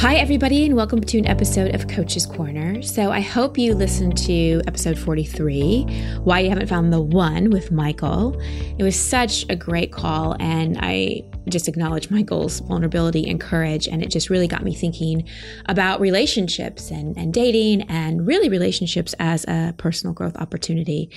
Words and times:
Hi, 0.00 0.14
everybody, 0.14 0.64
and 0.64 0.76
welcome 0.76 1.02
to 1.02 1.18
an 1.18 1.26
episode 1.26 1.74
of 1.74 1.86
Coach's 1.86 2.24
Corner. 2.24 2.80
So, 2.80 3.12
I 3.12 3.20
hope 3.20 3.58
you 3.58 3.74
listened 3.74 4.16
to 4.24 4.62
episode 4.66 4.98
43, 4.98 5.82
Why 6.24 6.40
You 6.40 6.48
Haven't 6.48 6.68
Found 6.68 6.90
the 6.90 7.02
One 7.02 7.50
with 7.50 7.70
Michael. 7.70 8.40
It 8.78 8.82
was 8.82 8.98
such 8.98 9.44
a 9.50 9.56
great 9.56 9.92
call, 9.92 10.38
and 10.40 10.78
I 10.80 11.22
just 11.48 11.68
acknowledge 11.68 12.10
Michael's 12.10 12.60
vulnerability 12.60 13.28
and 13.28 13.40
courage. 13.40 13.88
And 13.88 14.02
it 14.02 14.10
just 14.10 14.30
really 14.30 14.48
got 14.48 14.62
me 14.62 14.74
thinking 14.74 15.28
about 15.66 16.00
relationships 16.00 16.90
and, 16.90 17.16
and 17.16 17.32
dating 17.32 17.82
and 17.82 18.26
really 18.26 18.48
relationships 18.48 19.14
as 19.18 19.44
a 19.48 19.74
personal 19.76 20.12
growth 20.12 20.36
opportunity. 20.36 21.10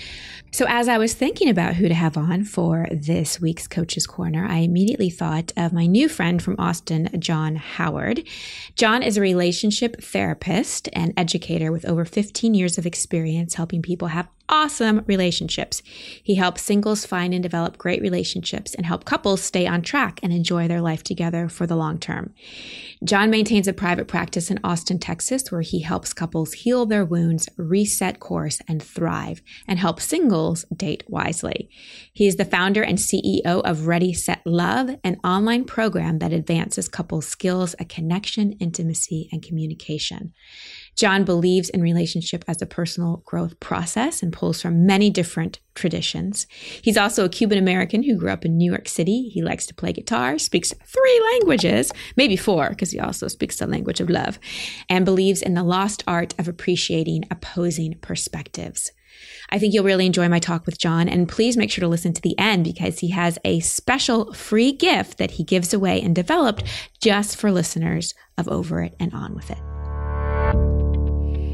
So, 0.51 0.65
as 0.69 0.87
I 0.87 0.99
was 0.99 1.13
thinking 1.13 1.49
about 1.49 1.75
who 1.75 1.87
to 1.87 1.93
have 1.95 2.15
on 2.15 2.43
for 2.43 2.87
this 2.91 3.41
week's 3.41 3.67
Coach's 3.67 4.05
Corner, 4.05 4.45
I 4.47 4.57
immediately 4.57 5.09
thought 5.09 5.51
of 5.57 5.73
my 5.73 5.87
new 5.87 6.07
friend 6.07 6.41
from 6.41 6.55
Austin, 6.59 7.09
John 7.19 7.55
Howard. 7.55 8.23
John 8.75 9.01
is 9.01 9.17
a 9.17 9.21
relationship 9.21 10.01
therapist 10.01 10.89
and 10.93 11.11
educator 11.17 11.71
with 11.71 11.85
over 11.85 12.05
15 12.05 12.53
years 12.53 12.77
of 12.77 12.85
experience 12.85 13.55
helping 13.55 13.81
people 13.81 14.09
have 14.09 14.27
awesome 14.49 15.03
relationships. 15.07 15.81
He 16.21 16.35
helps 16.35 16.61
singles 16.61 17.05
find 17.05 17.33
and 17.33 17.41
develop 17.41 17.77
great 17.77 18.01
relationships 18.01 18.75
and 18.75 18.85
help 18.85 19.05
couples 19.05 19.41
stay 19.41 19.65
on 19.65 19.81
track 19.81 20.12
and 20.21 20.33
enjoy 20.33 20.67
their 20.67 20.81
life 20.81 21.03
together 21.03 21.49
for 21.49 21.65
the 21.65 21.75
long 21.75 21.97
term. 21.97 22.33
John 23.03 23.29
maintains 23.29 23.67
a 23.67 23.73
private 23.73 24.07
practice 24.07 24.51
in 24.51 24.59
Austin, 24.63 24.99
Texas, 24.99 25.51
where 25.51 25.61
he 25.61 25.79
helps 25.81 26.13
couples 26.13 26.53
heal 26.53 26.85
their 26.85 27.05
wounds, 27.05 27.49
reset 27.57 28.19
course, 28.19 28.61
and 28.67 28.81
thrive, 28.81 29.41
and 29.67 29.79
help 29.79 29.99
singles 29.99 30.65
date 30.75 31.03
wisely. 31.07 31.69
He 32.13 32.27
is 32.27 32.35
the 32.35 32.45
founder 32.45 32.83
and 32.83 32.97
CEO 32.97 33.61
of 33.63 33.87
Ready 33.87 34.13
Set 34.13 34.41
Love, 34.45 34.95
an 35.03 35.17
online 35.23 35.65
program 35.65 36.19
that 36.19 36.33
advances 36.33 36.87
couples' 36.87 37.27
skills 37.27 37.75
at 37.79 37.89
connection, 37.89 38.53
intimacy, 38.53 39.29
and 39.31 39.41
communication. 39.41 40.33
John 40.95 41.23
believes 41.23 41.69
in 41.69 41.81
relationship 41.81 42.43
as 42.47 42.61
a 42.61 42.65
personal 42.65 43.23
growth 43.25 43.59
process 43.59 44.21
and 44.21 44.31
pulls 44.31 44.61
from 44.61 44.85
many 44.85 45.09
different 45.09 45.59
traditions. 45.75 46.45
He's 46.81 46.97
also 46.97 47.25
a 47.25 47.29
Cuban 47.29 47.57
American 47.57 48.03
who 48.03 48.17
grew 48.17 48.29
up 48.29 48.45
in 48.45 48.57
New 48.57 48.69
York 48.71 48.87
City. 48.87 49.29
He 49.29 49.41
likes 49.41 49.65
to 49.67 49.73
play 49.73 49.91
guitar, 49.93 50.37
speaks 50.37 50.73
three 50.85 51.21
languages, 51.33 51.91
maybe 52.15 52.35
four, 52.35 52.69
because 52.69 52.91
he 52.91 52.99
also 52.99 53.27
speaks 53.27 53.57
the 53.57 53.67
language 53.67 53.99
of 53.99 54.09
love, 54.09 54.39
and 54.89 55.05
believes 55.05 55.41
in 55.41 55.55
the 55.55 55.63
lost 55.63 56.03
art 56.07 56.35
of 56.37 56.47
appreciating 56.47 57.25
opposing 57.31 57.97
perspectives. 58.01 58.91
I 59.49 59.59
think 59.59 59.73
you'll 59.73 59.83
really 59.83 60.05
enjoy 60.05 60.29
my 60.29 60.39
talk 60.39 60.65
with 60.65 60.79
John. 60.79 61.07
And 61.07 61.29
please 61.29 61.57
make 61.57 61.71
sure 61.71 61.83
to 61.83 61.87
listen 61.87 62.13
to 62.13 62.21
the 62.21 62.37
end 62.39 62.63
because 62.63 62.99
he 62.99 63.11
has 63.11 63.37
a 63.45 63.59
special 63.59 64.33
free 64.33 64.71
gift 64.71 65.17
that 65.17 65.31
he 65.31 65.43
gives 65.43 65.73
away 65.73 66.01
and 66.01 66.15
developed 66.15 66.63
just 66.99 67.37
for 67.37 67.51
listeners 67.51 68.13
of 68.37 68.47
Over 68.47 68.81
It 68.81 68.95
and 68.99 69.13
On 69.13 69.35
With 69.35 69.51
It. 69.51 69.72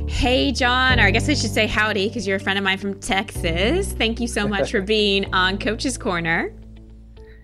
Hey, 0.09 0.51
John, 0.51 0.99
or 0.99 1.03
I 1.03 1.11
guess 1.11 1.29
I 1.29 1.33
should 1.33 1.51
say 1.51 1.65
howdy 1.65 2.09
because 2.09 2.27
you're 2.27 2.35
a 2.35 2.39
friend 2.41 2.57
of 2.57 2.65
mine 2.65 2.77
from 2.77 2.99
Texas. 2.99 3.93
Thank 3.93 4.19
you 4.19 4.27
so 4.27 4.49
much 4.49 4.71
for 4.71 4.81
being 4.95 5.33
on 5.33 5.57
Coach's 5.57 5.97
Corner. 5.97 6.51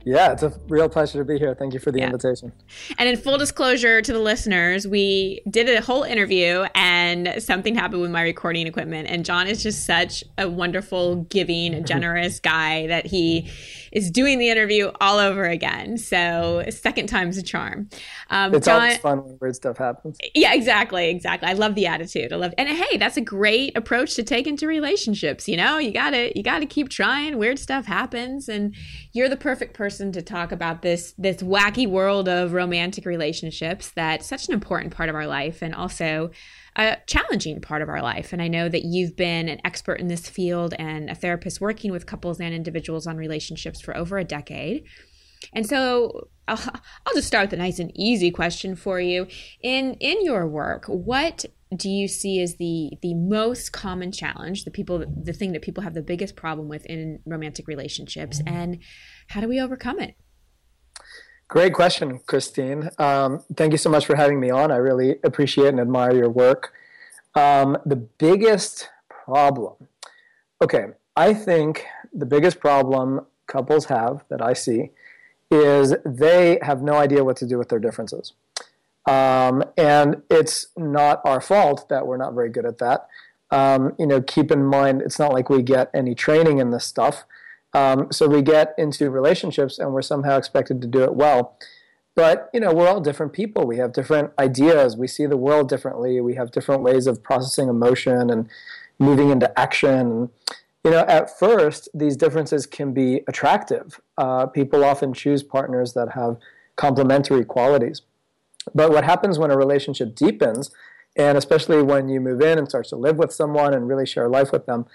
Yeah, 0.05 0.33
it's 0.33 0.43
a 0.43 0.53
real 0.67 0.89
pleasure 0.89 1.17
to 1.19 1.25
be 1.25 1.39
here. 1.39 1.55
Thank 1.55 1.73
you 1.73 1.79
for 1.79 1.91
the 1.91 1.99
yeah. 1.99 2.07
invitation. 2.07 2.51
And 2.97 3.07
in 3.07 3.17
full 3.17 3.37
disclosure 3.37 4.01
to 4.01 4.13
the 4.13 4.19
listeners, 4.19 4.87
we 4.87 5.41
did 5.49 5.67
a 5.69 5.81
whole 5.81 6.03
interview 6.03 6.65
and 6.75 7.41
something 7.41 7.75
happened 7.75 8.01
with 8.01 8.11
my 8.11 8.21
recording 8.21 8.67
equipment. 8.67 9.09
And 9.09 9.23
John 9.23 9.47
is 9.47 9.63
just 9.63 9.85
such 9.85 10.23
a 10.37 10.49
wonderful, 10.49 11.23
giving, 11.23 11.85
generous 11.85 12.39
guy 12.39 12.87
that 12.87 13.07
he 13.07 13.49
is 13.95 14.11
doing 14.11 14.39
the 14.39 14.49
interview 14.49 14.91
all 14.99 15.17
over 15.19 15.45
again. 15.45 15.97
So 15.97 16.63
second 16.69 17.07
time's 17.07 17.37
a 17.37 17.41
charm. 17.41 17.89
Um, 18.29 18.53
it's 18.53 18.65
John, 18.65 18.81
always 18.81 18.97
fun 18.97 19.23
when 19.23 19.37
weird 19.39 19.55
stuff 19.55 19.77
happens. 19.77 20.17
Yeah, 20.35 20.53
exactly, 20.53 21.09
exactly. 21.09 21.49
I 21.49 21.53
love 21.53 21.75
the 21.75 21.87
attitude. 21.87 22.33
I 22.33 22.35
love, 22.35 22.53
and 22.57 22.67
hey, 22.67 22.97
that's 22.97 23.15
a 23.15 23.21
great 23.21 23.75
approach 23.77 24.15
to 24.15 24.23
take 24.23 24.47
into 24.47 24.67
relationships. 24.67 25.47
You 25.47 25.55
know, 25.55 25.77
you 25.77 25.91
gotta 25.91 26.33
you 26.35 26.43
gotta 26.43 26.65
keep 26.65 26.89
trying. 26.89 27.37
Weird 27.37 27.57
stuff 27.57 27.85
happens, 27.85 28.49
and 28.49 28.75
you're 29.13 29.29
the 29.29 29.37
perfect 29.37 29.73
person 29.73 30.11
to 30.11 30.21
talk 30.21 30.51
about 30.51 30.81
this 30.81 31.13
this 31.17 31.37
wacky 31.37 31.87
world 31.87 32.27
of 32.27 32.51
romantic 32.51 33.05
relationships. 33.05 33.91
That's 33.95 34.27
such 34.27 34.49
an 34.49 34.53
important 34.53 34.93
part 34.93 35.07
of 35.07 35.15
our 35.15 35.25
life, 35.25 35.61
and 35.61 35.73
also 35.73 36.31
a 36.75 36.97
challenging 37.07 37.61
part 37.61 37.81
of 37.81 37.89
our 37.89 38.01
life. 38.01 38.33
And 38.33 38.41
I 38.41 38.47
know 38.47 38.67
that 38.69 38.83
you've 38.83 39.15
been 39.15 39.47
an 39.47 39.61
expert 39.63 39.99
in 39.99 40.07
this 40.07 40.27
field 40.27 40.73
and 40.77 41.09
a 41.09 41.15
therapist 41.15 41.61
working 41.61 41.91
with 41.91 42.05
couples 42.05 42.39
and 42.39 42.53
individuals 42.53 43.07
on 43.07 43.17
relationships 43.17 43.79
for 43.81 43.95
over 43.95 44.17
a 44.17 44.23
decade. 44.23 44.85
And 45.53 45.65
so 45.67 46.29
I'll, 46.47 46.59
I'll 47.05 47.13
just 47.13 47.27
start 47.27 47.45
with 47.45 47.53
a 47.53 47.63
nice 47.63 47.79
and 47.79 47.91
easy 47.95 48.31
question 48.31 48.75
for 48.75 48.99
you. 48.99 49.27
In 49.61 49.93
in 49.95 50.23
your 50.23 50.47
work, 50.47 50.85
what 50.85 51.45
do 51.75 51.89
you 51.89 52.07
see 52.07 52.41
as 52.41 52.55
the 52.57 52.91
the 53.01 53.13
most 53.13 53.71
common 53.71 54.11
challenge, 54.11 54.65
the 54.65 54.71
people 54.71 55.03
the 55.23 55.33
thing 55.33 55.51
that 55.53 55.61
people 55.61 55.83
have 55.83 55.93
the 55.93 56.01
biggest 56.01 56.35
problem 56.35 56.67
with 56.67 56.85
in 56.85 57.19
romantic 57.25 57.67
relationships 57.67 58.41
and 58.45 58.79
how 59.29 59.41
do 59.41 59.47
we 59.47 59.59
overcome 59.59 59.99
it? 59.99 60.15
Great 61.47 61.73
question, 61.73 62.19
Christine. 62.25 62.89
Um, 62.97 63.43
thank 63.55 63.71
you 63.71 63.77
so 63.77 63.89
much 63.89 64.05
for 64.05 64.15
having 64.15 64.39
me 64.39 64.49
on. 64.49 64.71
I 64.71 64.77
really 64.77 65.17
appreciate 65.23 65.67
and 65.67 65.79
admire 65.79 66.15
your 66.15 66.29
work. 66.29 66.73
Um, 67.35 67.77
the 67.85 67.95
biggest 67.95 68.89
problem, 69.09 69.75
okay, 70.63 70.87
I 71.15 71.33
think 71.33 71.85
the 72.13 72.25
biggest 72.25 72.59
problem 72.59 73.25
couples 73.47 73.85
have 73.85 74.23
that 74.29 74.41
I 74.41 74.53
see 74.53 74.91
is 75.51 75.93
they 76.03 76.57
have 76.63 76.81
no 76.81 76.95
idea 76.95 77.23
what 77.23 77.37
to 77.37 77.47
do 77.47 77.57
with 77.59 77.69
their 77.69 77.79
differences. 77.79 78.33
Um, 79.05 79.63
and 79.77 80.23
it's 80.31 80.67
not 80.75 81.21
our 81.25 81.39
fault 81.39 81.89
that 81.89 82.07
we're 82.07 82.17
not 82.17 82.33
very 82.33 82.49
good 82.49 82.65
at 82.65 82.79
that. 82.79 83.07
Um, 83.51 83.93
you 83.99 84.07
know, 84.07 84.19
keep 84.21 84.49
in 84.49 84.65
mind, 84.65 85.03
it's 85.03 85.19
not 85.19 85.31
like 85.31 85.49
we 85.49 85.61
get 85.61 85.91
any 85.93 86.15
training 86.15 86.57
in 86.57 86.71
this 86.71 86.85
stuff. 86.85 87.25
Um, 87.75 88.09
so 88.09 88.25
we 88.29 88.41
get 88.41 88.73
into 88.77 89.09
relationships 89.09 89.77
and 89.79 89.91
we're 89.91 90.01
somehow 90.01 90.37
expected 90.37 90.81
to 90.81 90.87
do 90.87 91.03
it 91.03 91.13
well. 91.13 91.57
But 92.15 92.49
you 92.53 92.61
know, 92.61 92.73
we're 92.73 92.87
all 92.87 93.01
different 93.01 93.33
people. 93.33 93.67
We 93.67 93.75
have 93.77 93.91
different 93.91 94.31
ideas. 94.39 94.95
We 94.95 95.07
see 95.07 95.25
the 95.25 95.35
world 95.35 95.67
differently. 95.67 96.21
We 96.21 96.35
have 96.35 96.51
different 96.51 96.83
ways 96.83 97.05
of 97.05 97.21
processing 97.21 97.67
emotion 97.67 98.29
and 98.29 98.47
moving 98.97 99.29
into 99.29 99.59
action. 99.59 100.29
You 100.85 100.91
know, 100.91 100.99
at 100.99 101.37
first, 101.37 101.89
these 101.93 102.15
differences 102.15 102.65
can 102.65 102.93
be 102.93 103.23
attractive. 103.27 103.99
Uh, 104.17 104.45
people 104.45 104.85
often 104.85 105.13
choose 105.13 105.43
partners 105.43 105.93
that 105.95 106.13
have 106.13 106.37
complementary 106.77 107.43
qualities. 107.43 108.03
But 108.73 108.91
what 108.91 109.03
happens 109.03 109.37
when 109.37 109.51
a 109.51 109.57
relationship 109.57 110.15
deepens, 110.15 110.71
and 111.17 111.37
especially 111.37 111.83
when 111.83 112.07
you 112.07 112.21
move 112.21 112.41
in 112.41 112.57
and 112.57 112.69
start 112.69 112.87
to 112.87 112.95
live 112.95 113.17
with 113.17 113.33
someone 113.33 113.73
and 113.73 113.89
really 113.89 114.05
share 114.05 114.29
life 114.29 114.53
with 114.53 114.65
them, 114.65 114.85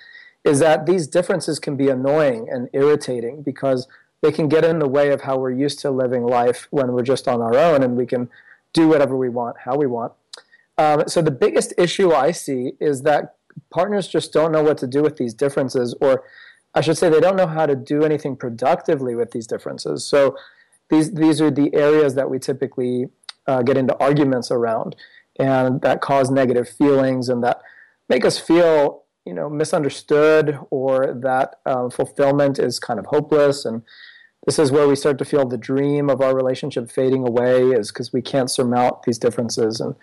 is 0.45 0.59
that 0.61 0.87
these 0.87 1.06
differences 1.06 1.59
can 1.59 1.77
be 1.77 1.89
annoying 1.89 2.49
and 2.51 2.69
irritating 2.73 3.43
because 3.43 3.87
they 4.23 4.33
can 4.33 4.49
get 4.49 4.65
in 4.65 4.78
the 4.78 4.89
way 4.89 5.11
of 5.11 5.23
how 5.23 5.39
we're 5.39 5.51
used 5.51 5.78
to 5.81 5.91
living 5.91 6.25
life 6.25 6.67
when 6.71 6.93
we're 6.93 7.03
just 7.03 7.28
on 7.28 7.41
our 7.41 7.56
own 7.56 7.83
and 7.83 7.97
we 7.97 8.06
can 8.06 8.28
do 8.73 8.89
whatever 8.89 9.17
we 9.17 9.29
want, 9.29 9.56
how 9.65 9.77
we 9.77 9.87
want. 9.87 10.12
Um, 10.79 11.05
so 11.06 11.21
the 11.21 11.31
biggest 11.31 11.75
issue 11.77 12.12
I 12.12 12.31
see 12.31 12.73
is 12.81 13.03
that 13.03 13.34
partners 13.71 14.09
just 14.09 14.33
don't 14.33 14.53
know 14.53 14.62
what 14.62 14.79
to 14.79 14.87
do 14.87 15.03
with 15.03 15.17
these 15.17 15.34
differences, 15.34 15.95
or 16.00 16.25
I 16.75 16.81
should 16.81 16.97
say, 16.97 17.09
they 17.11 17.21
don't 17.21 17.37
know 17.37 17.47
how 17.47 17.67
to 17.67 17.75
do 17.75 18.05
anything 18.05 18.37
productively 18.37 19.15
with 19.15 19.33
these 19.33 19.47
differences. 19.47 20.06
So 20.06 20.37
these 20.89 21.12
these 21.12 21.41
are 21.41 21.50
the 21.50 21.75
areas 21.75 22.15
that 22.15 22.31
we 22.31 22.39
typically 22.39 23.09
uh, 23.47 23.62
get 23.62 23.77
into 23.77 23.97
arguments 23.99 24.50
around, 24.50 24.97
and 25.39 25.81
that 25.83 26.00
cause 26.00 26.31
negative 26.31 26.69
feelings 26.69 27.29
and 27.29 27.43
that 27.45 27.61
make 28.09 28.25
us 28.25 28.39
feel 28.39 29.05
you 29.25 29.34
know 29.34 29.48
misunderstood 29.48 30.58
or 30.70 31.14
that 31.14 31.60
um, 31.66 31.91
fulfillment 31.91 32.58
is 32.58 32.78
kind 32.78 32.98
of 32.98 33.06
hopeless. 33.06 33.64
And 33.64 33.82
this 34.47 34.58
is 34.58 34.72
where 34.72 34.88
we 34.88 34.97
start 34.97 35.19
to 35.19 35.25
feel 35.25 35.47
the 35.47 35.58
dream 35.58 36.08
of 36.08 36.20
our 36.20 36.34
relationship 36.34 36.91
fading 36.91 37.26
away 37.26 37.70
is 37.70 37.92
because 37.92 38.12
we 38.12 38.22
can't 38.22 38.50
surmount 38.50 39.02
these 39.02 39.19
differences. 39.19 39.81
And 39.81 39.94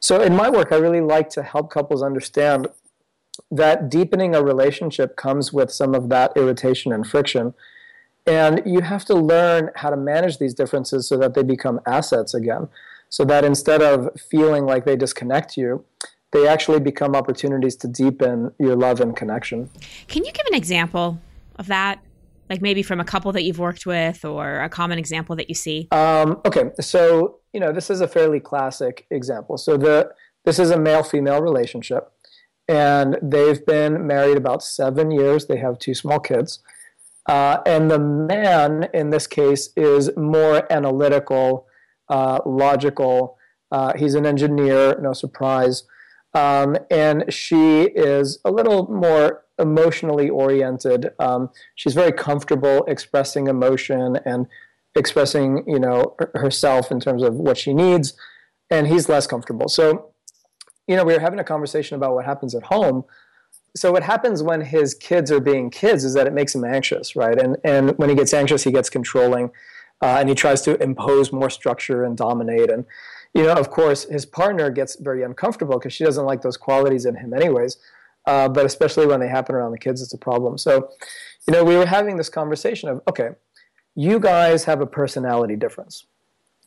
so 0.00 0.20
in 0.20 0.34
my 0.34 0.50
work 0.50 0.72
i 0.72 0.76
really 0.76 1.00
like 1.00 1.30
to 1.30 1.42
help 1.42 1.70
couples 1.70 2.02
understand 2.02 2.66
that 3.50 3.88
deepening 3.88 4.34
a 4.34 4.42
relationship 4.42 5.16
comes 5.16 5.52
with 5.52 5.70
some 5.70 5.94
of 5.94 6.08
that 6.10 6.32
irritation 6.36 6.92
and 6.92 7.06
friction. 7.06 7.54
And 8.26 8.62
you 8.66 8.82
have 8.82 9.04
to 9.06 9.14
learn 9.14 9.70
how 9.76 9.90
to 9.90 9.96
manage 9.96 10.38
these 10.38 10.54
differences 10.54 11.08
so 11.08 11.16
that 11.16 11.34
they 11.34 11.42
become 11.42 11.80
assets 11.86 12.34
again. 12.34 12.68
So 13.08 13.24
that 13.24 13.44
instead 13.44 13.82
of 13.82 14.08
feeling 14.20 14.64
like 14.64 14.84
they 14.84 14.96
disconnect 14.96 15.56
you 15.56 15.84
they 16.32 16.48
actually 16.48 16.80
become 16.80 17.14
opportunities 17.14 17.76
to 17.76 17.88
deepen 17.88 18.52
your 18.58 18.74
love 18.74 19.00
and 19.00 19.14
connection. 19.14 19.70
Can 20.08 20.24
you 20.24 20.32
give 20.32 20.46
an 20.46 20.54
example 20.54 21.20
of 21.56 21.66
that? 21.66 22.00
Like 22.50 22.60
maybe 22.60 22.82
from 22.82 23.00
a 23.00 23.04
couple 23.04 23.32
that 23.32 23.44
you've 23.44 23.58
worked 23.58 23.86
with 23.86 24.24
or 24.24 24.60
a 24.60 24.68
common 24.68 24.98
example 24.98 25.36
that 25.36 25.48
you 25.48 25.54
see? 25.54 25.88
Um, 25.90 26.40
okay, 26.44 26.70
so 26.80 27.38
you 27.52 27.60
know 27.60 27.72
this 27.72 27.88
is 27.88 28.00
a 28.00 28.08
fairly 28.08 28.40
classic 28.40 29.06
example. 29.10 29.56
So 29.56 29.76
the 29.76 30.10
this 30.44 30.58
is 30.58 30.70
a 30.70 30.78
male-female 30.78 31.40
relationship, 31.40 32.10
and 32.68 33.16
they've 33.22 33.64
been 33.64 34.06
married 34.06 34.36
about 34.36 34.62
seven 34.62 35.10
years. 35.10 35.46
They 35.46 35.58
have 35.58 35.78
two 35.78 35.94
small 35.94 36.18
kids, 36.18 36.58
uh, 37.26 37.58
and 37.64 37.90
the 37.90 37.98
man 37.98 38.88
in 38.92 39.10
this 39.10 39.26
case 39.26 39.70
is 39.76 40.14
more 40.16 40.70
analytical, 40.70 41.66
uh, 42.08 42.40
logical, 42.44 43.38
Uh, 43.72 43.92
he's 43.96 44.14
an 44.14 44.26
engineer, 44.26 44.98
no 45.00 45.14
surprise. 45.14 45.84
Um, 46.34 46.76
and 46.90 47.32
she 47.32 47.82
is 47.82 48.38
a 48.44 48.50
little 48.50 48.90
more 48.90 49.44
emotionally 49.58 50.30
oriented. 50.30 51.10
Um, 51.18 51.50
she's 51.74 51.94
very 51.94 52.12
comfortable 52.12 52.84
expressing 52.86 53.46
emotion 53.46 54.18
and 54.24 54.46
expressing, 54.94 55.64
you 55.66 55.78
know, 55.78 56.16
herself 56.34 56.90
in 56.90 57.00
terms 57.00 57.22
of 57.22 57.34
what 57.34 57.58
she 57.58 57.74
needs, 57.74 58.14
and 58.70 58.86
he's 58.86 59.08
less 59.08 59.26
comfortable. 59.26 59.68
So, 59.68 60.12
you 60.86 60.96
know, 60.96 61.04
we 61.04 61.12
were 61.12 61.20
having 61.20 61.38
a 61.38 61.44
conversation 61.44 61.96
about 61.96 62.14
what 62.14 62.24
happens 62.24 62.54
at 62.54 62.64
home. 62.64 63.04
So, 63.74 63.92
what 63.92 64.02
happens 64.02 64.42
when 64.42 64.60
his 64.60 64.94
kids 64.94 65.30
are 65.30 65.40
being 65.40 65.70
kids 65.70 66.04
is 66.04 66.14
that 66.14 66.26
it 66.26 66.32
makes 66.32 66.54
him 66.54 66.64
anxious, 66.64 67.16
right? 67.16 67.38
And 67.38 67.56
and 67.64 67.96
when 67.98 68.08
he 68.08 68.14
gets 68.14 68.34
anxious, 68.34 68.64
he 68.64 68.70
gets 68.70 68.90
controlling, 68.90 69.50
uh, 70.02 70.16
and 70.18 70.28
he 70.28 70.34
tries 70.34 70.60
to 70.62 70.82
impose 70.82 71.32
more 71.32 71.48
structure 71.48 72.04
and 72.04 72.16
dominate. 72.16 72.70
And 72.70 72.84
you 73.34 73.44
know, 73.44 73.54
of 73.54 73.70
course, 73.70 74.04
his 74.04 74.26
partner 74.26 74.70
gets 74.70 74.96
very 74.96 75.22
uncomfortable 75.22 75.78
because 75.78 75.92
she 75.92 76.04
doesn't 76.04 76.26
like 76.26 76.42
those 76.42 76.56
qualities 76.56 77.06
in 77.06 77.16
him, 77.16 77.32
anyways. 77.32 77.78
Uh, 78.26 78.48
but 78.48 78.66
especially 78.66 79.06
when 79.06 79.20
they 79.20 79.28
happen 79.28 79.54
around 79.54 79.72
the 79.72 79.78
kids, 79.78 80.00
it's 80.02 80.12
a 80.12 80.18
problem. 80.18 80.56
So, 80.58 80.90
you 81.46 81.52
know, 81.52 81.64
we 81.64 81.76
were 81.76 81.86
having 81.86 82.16
this 82.16 82.28
conversation 82.28 82.88
of, 82.88 83.00
okay, 83.08 83.30
you 83.94 84.20
guys 84.20 84.64
have 84.64 84.80
a 84.80 84.86
personality 84.86 85.56
difference. 85.56 86.06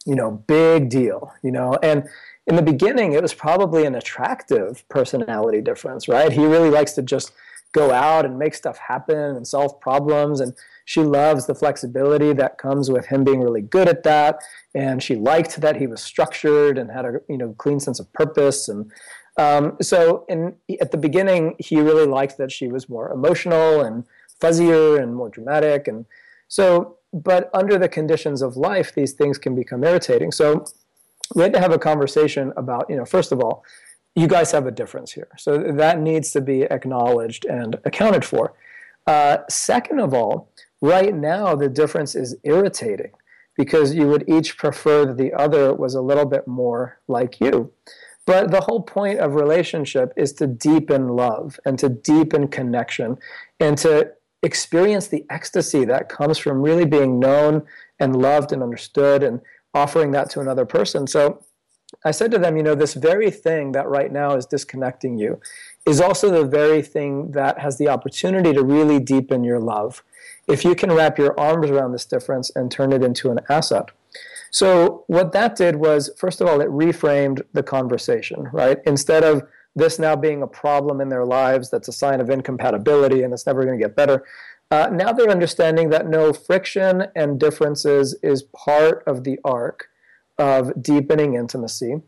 You 0.06 0.15
know, 0.15 0.31
big 0.31 0.89
deal, 0.89 1.31
you 1.41 1.51
know, 1.51 1.77
and 1.81 2.07
in 2.47 2.56
the 2.56 2.62
beginning, 2.62 3.13
it 3.13 3.21
was 3.21 3.33
probably 3.33 3.85
an 3.85 3.95
attractive 3.95 4.88
personality 4.89 5.62
difference, 5.62 6.07
right? 6.07 6.31
He 6.31 6.45
really 6.45 6.69
likes 6.69 6.94
to 6.94 7.01
just 7.01 7.31
go 7.75 7.92
out 7.92 8.25
and 8.25 8.39
make 8.39 8.56
stuff 8.56 8.77
happen 8.77 9.36
and 9.36 9.45
solve 9.45 9.80
problems. 9.81 10.39
And 10.39 10.54
she 10.86 11.01
loves 11.01 11.45
the 11.45 11.56
flexibility 11.56 12.31
that 12.33 12.57
comes 12.57 12.89
with 12.89 13.07
him 13.07 13.24
being 13.24 13.42
really 13.42 13.62
good 13.62 13.88
at 13.88 14.04
that. 14.04 14.39
And 14.74 15.04
she 15.04 15.16
liked 15.16 15.57
that 15.57 15.75
he 15.75 15.88
was 15.88 16.01
structured 16.01 16.77
and 16.77 16.89
had 16.89 17.06
a 17.06 17.13
you 17.30 17.38
know 17.38 17.54
clean 17.57 17.80
sense 17.80 18.00
of 18.00 18.12
purpose. 18.13 18.69
And 18.69 18.92
um, 19.38 19.77
so 19.81 20.25
in, 20.30 20.56
at 20.80 20.92
the 20.92 20.98
beginning, 20.98 21.56
he 21.60 21.81
really 21.81 22.07
liked 22.07 22.38
that 22.38 22.51
she 22.51 22.68
was 22.68 22.89
more 22.89 23.12
emotional 23.12 23.81
and 23.81 24.06
fuzzier 24.42 25.01
and 25.01 25.16
more 25.16 25.30
dramatic. 25.30 25.88
And 25.88 26.06
so 26.48 26.98
but 27.16 27.50
under 27.54 27.77
the 27.77 27.88
conditions 27.88 28.42
of 28.42 28.57
life, 28.57 28.94
these 28.94 29.13
things 29.13 29.38
can 29.38 29.56
become 29.56 29.83
irritating. 29.83 30.31
So 30.33 30.66
we 31.33 31.44
had 31.44 31.54
to 31.54 31.62
have 31.62 31.72
a 31.72 31.80
conversation 31.80 32.51
about, 32.57 32.89
you 32.89 32.98
know, 32.98 33.06
first 33.06 33.31
of 33.31 33.39
all, 33.39 33.63
you 34.15 34.27
guys 34.27 34.51
have 34.51 34.65
a 34.65 34.71
difference 34.71 35.12
here. 35.12 35.27
So 35.38 35.57
that 35.57 36.00
needs 36.00 36.31
to 36.31 36.41
be 36.41 36.63
acknowledged 36.63 37.45
and 37.45 37.77
accounted 37.83 38.23
for. 38.23 38.53
Uh, 39.06 39.39
second 39.50 40.00
of 40.00 40.13
all, 40.13 40.50
right 40.81 41.13
now 41.13 41.56
the 41.56 41.69
difference 41.69 42.15
is 42.15 42.35
irritating 42.44 43.12
because 43.57 43.94
you 43.94 44.07
would 44.07 44.27
each 44.27 44.57
prefer 44.57 45.06
that 45.06 45.17
the 45.17 45.33
other 45.33 45.73
was 45.73 45.95
a 45.95 46.01
little 46.01 46.25
bit 46.25 46.47
more 46.47 47.00
like 47.07 47.39
you. 47.39 47.71
But 48.25 48.51
the 48.51 48.62
whole 48.62 48.81
point 48.81 49.19
of 49.19 49.35
relationship 49.35 50.12
is 50.17 50.33
to 50.33 50.47
deepen 50.47 51.09
love 51.09 51.59
and 51.65 51.77
to 51.79 51.89
deepen 51.89 52.47
connection 52.47 53.17
and 53.59 53.77
to 53.79 54.12
experience 54.41 55.07
the 55.07 55.25
ecstasy 55.29 55.85
that 55.85 56.09
comes 56.09 56.38
from 56.38 56.62
really 56.62 56.85
being 56.85 57.19
known 57.19 57.63
and 58.00 58.15
loved 58.15 58.51
and 58.51 58.63
understood 58.63 59.23
and 59.23 59.41
offering 59.73 60.12
that 60.12 60.29
to 60.31 60.39
another 60.39 60.65
person. 60.65 61.06
So 61.06 61.44
I 62.03 62.12
said 62.12 62.31
to 62.31 62.38
them, 62.38 62.57
you 62.57 62.63
know, 62.63 62.75
this 62.75 62.94
very 62.94 63.31
thing 63.31 63.71
that 63.71 63.88
right 63.88 64.12
now 64.12 64.36
is 64.36 64.45
disconnecting 64.45 65.18
you 65.18 65.39
is 65.86 66.01
also 66.01 66.30
the 66.30 66.45
very 66.45 66.81
thing 66.81 67.31
that 67.31 67.59
has 67.59 67.77
the 67.77 67.88
opportunity 67.88 68.53
to 68.53 68.63
really 68.63 69.00
deepen 69.00 69.44
your 69.44 69.59
love. 69.59 70.03
If 70.47 70.65
you 70.65 70.75
can 70.75 70.92
wrap 70.92 71.18
your 71.18 71.39
arms 71.39 71.69
around 71.69 71.92
this 71.92 72.06
difference 72.06 72.51
and 72.56 72.71
turn 72.71 72.92
it 72.92 73.03
into 73.03 73.31
an 73.31 73.39
asset. 73.50 73.89
So, 74.51 75.03
what 75.07 75.31
that 75.33 75.56
did 75.56 75.75
was, 75.75 76.09
first 76.18 76.39
of 76.39 76.47
all, 76.47 76.62
it 76.62 76.69
reframed 76.69 77.42
the 77.53 77.63
conversation, 77.63 78.48
right? 78.53 78.80
Instead 78.86 79.24
of 79.24 79.44
this 79.75 80.00
now 80.00 80.15
being 80.15 80.41
a 80.41 80.48
problem 80.48 81.01
in 81.01 81.09
their 81.09 81.25
lives 81.25 81.69
that's 81.69 81.88
a 81.88 81.94
sign 81.94 82.21
of 82.21 82.30
incompatibility 82.30 83.24
and 83.24 83.33
it's 83.33 83.45
never 83.45 83.65
going 83.65 83.77
to 83.77 83.83
get 83.83 83.95
better. 83.95 84.24
Uh, 84.71 84.89
now 84.91 85.12
they're 85.12 85.30
understanding 85.30 85.89
that 85.89 86.07
no 86.07 86.33
friction 86.33 87.06
and 87.15 87.39
differences 87.39 88.18
is 88.24 88.44
part 88.44 89.03
of 89.06 89.24
the 89.24 89.39
arc 89.44 89.89
of 90.37 90.81
deepening 90.81 91.35
intimacy. 91.35 92.01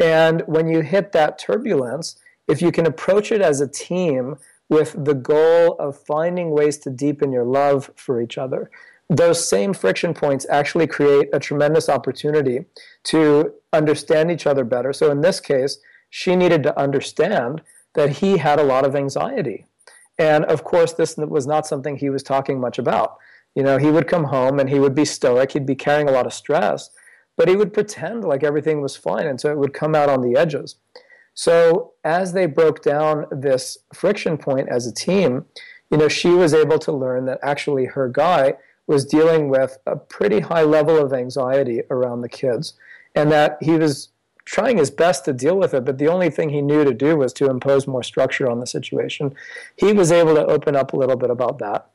And 0.00 0.42
when 0.46 0.68
you 0.68 0.80
hit 0.80 1.12
that 1.12 1.38
turbulence, 1.38 2.16
if 2.48 2.60
you 2.60 2.72
can 2.72 2.86
approach 2.86 3.32
it 3.32 3.40
as 3.40 3.60
a 3.60 3.68
team 3.68 4.36
with 4.68 5.04
the 5.04 5.14
goal 5.14 5.76
of 5.78 5.96
finding 5.96 6.50
ways 6.50 6.78
to 6.78 6.90
deepen 6.90 7.32
your 7.32 7.44
love 7.44 7.90
for 7.96 8.20
each 8.20 8.36
other, 8.38 8.70
those 9.08 9.46
same 9.46 9.74
friction 9.74 10.14
points 10.14 10.46
actually 10.48 10.86
create 10.86 11.28
a 11.32 11.38
tremendous 11.38 11.88
opportunity 11.88 12.64
to 13.04 13.52
understand 13.72 14.30
each 14.30 14.46
other 14.46 14.64
better. 14.64 14.92
So 14.92 15.10
in 15.10 15.20
this 15.20 15.40
case, 15.40 15.78
she 16.10 16.36
needed 16.36 16.62
to 16.62 16.78
understand 16.78 17.62
that 17.94 18.18
he 18.18 18.38
had 18.38 18.58
a 18.58 18.64
lot 18.64 18.84
of 18.84 18.96
anxiety. 18.96 19.66
And 20.18 20.44
of 20.44 20.64
course, 20.64 20.92
this 20.92 21.16
was 21.16 21.46
not 21.46 21.66
something 21.66 21.96
he 21.96 22.10
was 22.10 22.22
talking 22.22 22.60
much 22.60 22.78
about. 22.78 23.16
You 23.54 23.62
know, 23.62 23.78
he 23.78 23.90
would 23.90 24.08
come 24.08 24.24
home 24.24 24.58
and 24.58 24.68
he 24.68 24.78
would 24.78 24.94
be 24.94 25.04
stoic, 25.04 25.52
he'd 25.52 25.66
be 25.66 25.74
carrying 25.74 26.08
a 26.08 26.12
lot 26.12 26.26
of 26.26 26.32
stress, 26.32 26.90
but 27.36 27.48
he 27.48 27.56
would 27.56 27.72
pretend 27.72 28.24
like 28.24 28.44
everything 28.44 28.80
was 28.80 28.96
fine. 28.96 29.26
And 29.26 29.40
so 29.40 29.50
it 29.50 29.58
would 29.58 29.74
come 29.74 29.94
out 29.94 30.08
on 30.08 30.22
the 30.22 30.36
edges. 30.36 30.76
So 31.34 31.92
as 32.04 32.32
they 32.32 32.46
broke 32.46 32.82
down 32.82 33.26
this 33.30 33.78
friction 33.92 34.38
point 34.38 34.68
as 34.68 34.86
a 34.86 34.94
team, 34.94 35.44
you 35.90 35.98
know, 35.98 36.08
she 36.08 36.28
was 36.28 36.54
able 36.54 36.78
to 36.80 36.92
learn 36.92 37.26
that 37.26 37.40
actually 37.42 37.86
her 37.86 38.08
guy 38.08 38.54
was 38.86 39.04
dealing 39.04 39.48
with 39.48 39.78
a 39.86 39.96
pretty 39.96 40.40
high 40.40 40.62
level 40.62 40.98
of 40.98 41.12
anxiety 41.12 41.82
around 41.90 42.20
the 42.20 42.28
kids 42.28 42.74
and 43.14 43.32
that 43.32 43.58
he 43.60 43.72
was 43.72 44.10
trying 44.44 44.76
his 44.76 44.90
best 44.90 45.24
to 45.24 45.32
deal 45.32 45.56
with 45.56 45.72
it, 45.72 45.84
but 45.84 45.98
the 45.98 46.08
only 46.08 46.28
thing 46.30 46.50
he 46.50 46.60
knew 46.60 46.84
to 46.84 46.92
do 46.92 47.16
was 47.16 47.32
to 47.32 47.48
impose 47.48 47.86
more 47.86 48.02
structure 48.02 48.50
on 48.50 48.60
the 48.60 48.66
situation. 48.66 49.34
He 49.76 49.92
was 49.92 50.12
able 50.12 50.34
to 50.34 50.46
open 50.46 50.76
up 50.76 50.92
a 50.92 50.96
little 50.96 51.16
bit 51.16 51.30
about 51.30 51.58
that. 51.60 51.90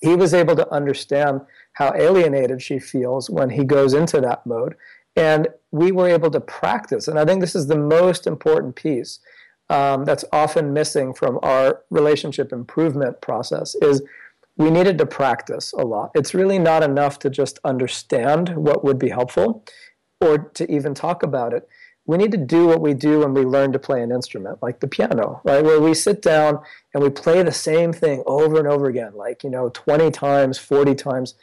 He 0.00 0.14
was 0.14 0.32
able 0.32 0.56
to 0.56 0.72
understand 0.72 1.40
how 1.72 1.92
alienated 1.94 2.62
she 2.62 2.78
feels 2.78 3.28
when 3.28 3.50
he 3.50 3.64
goes 3.64 3.94
into 3.94 4.20
that 4.20 4.46
mode. 4.46 4.74
And 5.16 5.48
we 5.72 5.90
were 5.90 6.08
able 6.08 6.30
to 6.30 6.40
practice. 6.40 7.08
And 7.08 7.18
I 7.18 7.24
think 7.24 7.40
this 7.40 7.56
is 7.56 7.66
the 7.66 7.78
most 7.78 8.26
important 8.26 8.76
piece 8.76 9.18
um, 9.70 10.04
that's 10.04 10.24
often 10.32 10.72
missing 10.72 11.12
from 11.12 11.38
our 11.42 11.82
relationship 11.90 12.52
improvement 12.52 13.20
process 13.20 13.74
is 13.76 14.02
we 14.56 14.70
needed 14.70 14.98
to 14.98 15.06
practice 15.06 15.72
a 15.72 15.84
lot. 15.84 16.10
It's 16.14 16.34
really 16.34 16.58
not 16.58 16.82
enough 16.82 17.18
to 17.20 17.30
just 17.30 17.58
understand 17.64 18.56
what 18.56 18.84
would 18.84 18.98
be 18.98 19.08
helpful 19.08 19.64
or 20.20 20.38
to 20.38 20.70
even 20.70 20.94
talk 20.94 21.22
about 21.22 21.52
it. 21.52 21.68
We 22.08 22.16
need 22.16 22.32
to 22.32 22.38
do 22.38 22.66
what 22.66 22.80
we 22.80 22.94
do 22.94 23.20
when 23.20 23.34
we 23.34 23.42
learn 23.42 23.70
to 23.72 23.78
play 23.78 24.02
an 24.02 24.10
instrument, 24.10 24.62
like 24.62 24.80
the 24.80 24.88
piano, 24.88 25.42
right? 25.44 25.62
Where 25.62 25.78
we 25.78 25.92
sit 25.92 26.22
down 26.22 26.58
and 26.94 27.02
we 27.02 27.10
play 27.10 27.42
the 27.42 27.52
same 27.52 27.92
thing 27.92 28.22
over 28.26 28.58
and 28.58 28.66
over 28.66 28.86
again, 28.86 29.12
like, 29.14 29.44
you 29.44 29.50
know, 29.50 29.68
20 29.68 30.10
times, 30.10 30.56
40 30.56 30.94
times, 30.94 31.34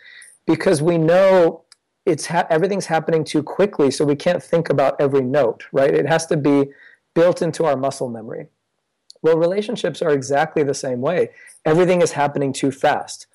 because 0.48 0.82
we 0.82 0.98
know 0.98 1.66
it's 2.08 2.26
ha- 2.26 2.48
everything's 2.50 2.88
happening 2.88 3.24
too 3.24 3.44
quickly, 3.44 3.92
so 3.92 4.04
we 4.06 4.16
can't 4.16 4.42
think 4.42 4.72
about 4.72 5.00
every 5.00 5.22
note, 5.22 5.66
right? 5.72 5.94
It 5.94 6.08
has 6.08 6.26
to 6.28 6.38
be 6.38 6.72
built 7.14 7.44
into 7.44 7.66
our 7.66 7.78
muscle 7.78 8.10
memory. 8.10 8.48
Well, 9.22 9.38
relationships 9.38 10.02
are 10.02 10.10
exactly 10.10 10.64
the 10.64 10.74
same 10.74 11.00
way. 11.00 11.30
Everything 11.64 12.02
is 12.02 12.14
happening 12.14 12.52
too 12.52 12.72
fast. 12.72 13.28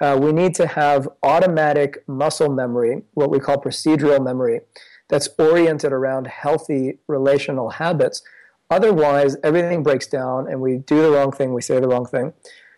Uh, 0.00 0.18
we 0.18 0.32
need 0.32 0.54
to 0.54 0.66
have 0.66 1.06
automatic 1.22 2.02
muscle 2.06 2.50
memory, 2.50 3.02
what 3.12 3.30
we 3.30 3.40
call 3.40 3.60
procedural 3.60 4.24
memory, 4.24 4.60
that's 5.08 5.28
oriented 5.38 5.92
around 5.92 6.26
healthy 6.26 6.98
relational 7.06 7.70
habits. 7.70 8.22
Otherwise, 8.70 9.36
everything 9.42 9.82
breaks 9.82 10.06
down 10.06 10.48
and 10.48 10.60
we 10.60 10.78
do 10.78 11.02
the 11.02 11.10
wrong 11.10 11.32
thing, 11.32 11.54
we 11.54 11.62
say 11.62 11.80
the 11.80 11.88
wrong 11.88 12.06
thing. 12.06 12.32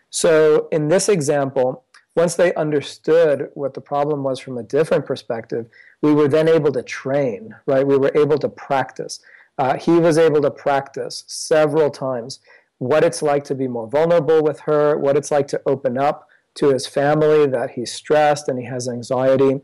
So, 0.09 0.67
in 0.71 0.87
this 0.87 1.09
example, 1.09 1.85
once 2.15 2.35
they 2.35 2.53
understood 2.55 3.49
what 3.53 3.73
the 3.73 3.81
problem 3.81 4.23
was 4.23 4.39
from 4.39 4.57
a 4.57 4.63
different 4.63 5.05
perspective, 5.05 5.67
we 6.01 6.13
were 6.13 6.27
then 6.27 6.47
able 6.47 6.71
to 6.73 6.83
train, 6.83 7.55
right? 7.65 7.87
We 7.87 7.97
were 7.97 8.11
able 8.15 8.37
to 8.39 8.49
practice. 8.49 9.21
Uh, 9.57 9.77
he 9.77 9.91
was 9.91 10.17
able 10.17 10.41
to 10.41 10.51
practice 10.51 11.23
several 11.27 11.89
times 11.89 12.39
what 12.79 13.03
it's 13.03 13.21
like 13.21 13.43
to 13.45 13.55
be 13.55 13.67
more 13.67 13.87
vulnerable 13.87 14.41
with 14.41 14.61
her, 14.61 14.97
what 14.97 15.15
it's 15.15 15.31
like 15.31 15.47
to 15.49 15.61
open 15.65 15.97
up 15.97 16.27
to 16.55 16.69
his 16.69 16.87
family 16.87 17.45
that 17.47 17.71
he's 17.71 17.93
stressed 17.93 18.49
and 18.49 18.59
he 18.59 18.65
has 18.65 18.89
anxiety 18.89 19.61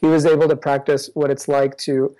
he 0.00 0.06
was 0.06 0.26
able 0.26 0.48
to 0.48 0.56
practice 0.56 1.10
what 1.14 1.30
it's 1.30 1.48
like 1.48 1.76
to 1.78 2.14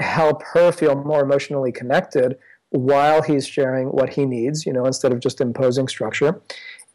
help 0.00 0.42
her 0.42 0.72
feel 0.72 0.94
more 0.94 1.22
emotionally 1.22 1.72
connected 1.72 2.36
while 2.70 3.22
he's 3.22 3.46
sharing 3.46 3.88
what 3.88 4.10
he 4.10 4.26
needs, 4.26 4.66
you 4.66 4.72
know, 4.72 4.84
instead 4.84 5.12
of 5.12 5.20
just 5.20 5.40
imposing 5.40 5.86
structure. 5.86 6.40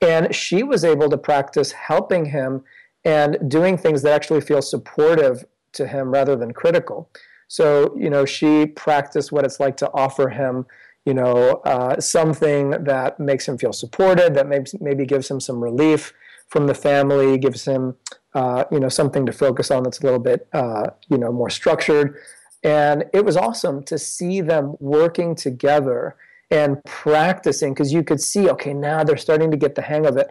And 0.02 0.34
she 0.36 0.64
was 0.64 0.84
able 0.84 1.10
to 1.10 1.18
practice 1.18 1.72
helping 1.72 2.26
him 2.26 2.64
and 3.06 3.38
doing 3.50 3.78
things 3.78 4.02
that 4.02 4.14
actually 4.14 4.42
feel 4.42 4.62
supportive 4.62 5.46
to 5.74 5.88
him 5.88 6.12
rather 6.12 6.36
than 6.36 6.52
critical. 6.52 7.10
So, 7.48 7.96
you 7.98 8.10
know, 8.10 8.26
she 8.26 8.66
practiced 8.66 9.32
what 9.32 9.46
it's 9.46 9.60
like 9.60 9.78
to 9.78 9.90
offer 9.94 10.30
him, 10.30 10.66
you 11.06 11.14
know, 11.14 11.62
uh, 11.66 12.00
something 12.00 12.72
that 12.72 13.20
makes 13.20 13.48
him 13.48 13.58
feel 13.58 13.74
supported, 13.74 14.36
that 14.36 14.48
maybe, 14.48 14.70
maybe 14.80 15.06
gives 15.06 15.32
him 15.32 15.40
some 15.40 15.64
relief 15.64 16.14
from 16.50 16.68
the 16.68 16.74
family, 16.74 17.38
gives 17.38 17.66
him 17.66 17.96
uh, 18.34 18.66
you 18.72 18.80
know 18.80 18.90
something 18.90 19.26
to 19.26 19.32
focus 19.32 19.72
on 19.72 19.84
that's 19.84 20.00
a 20.02 20.04
little 20.04 20.20
bit 20.20 20.48
uh, 20.54 20.88
you 21.10 21.18
know 21.18 21.32
more 21.32 21.50
structured. 21.50 22.18
And 22.64 23.06
it 23.14 23.24
was 23.24 23.38
awesome 23.38 23.84
to 23.84 23.98
see 23.98 24.42
them 24.42 24.76
working 24.80 25.34
together 25.34 26.18
and 26.52 26.84
practicing 26.84 27.74
because 27.74 27.94
you 27.94 28.04
could 28.04 28.20
see, 28.20 28.50
okay, 28.50 28.74
now 28.74 29.04
they're 29.04 29.18
starting 29.18 29.52
to 29.52 29.58
get 29.58 29.76
the 29.76 29.82
hang 29.82 30.06
of 30.06 30.18
it. 30.18 30.30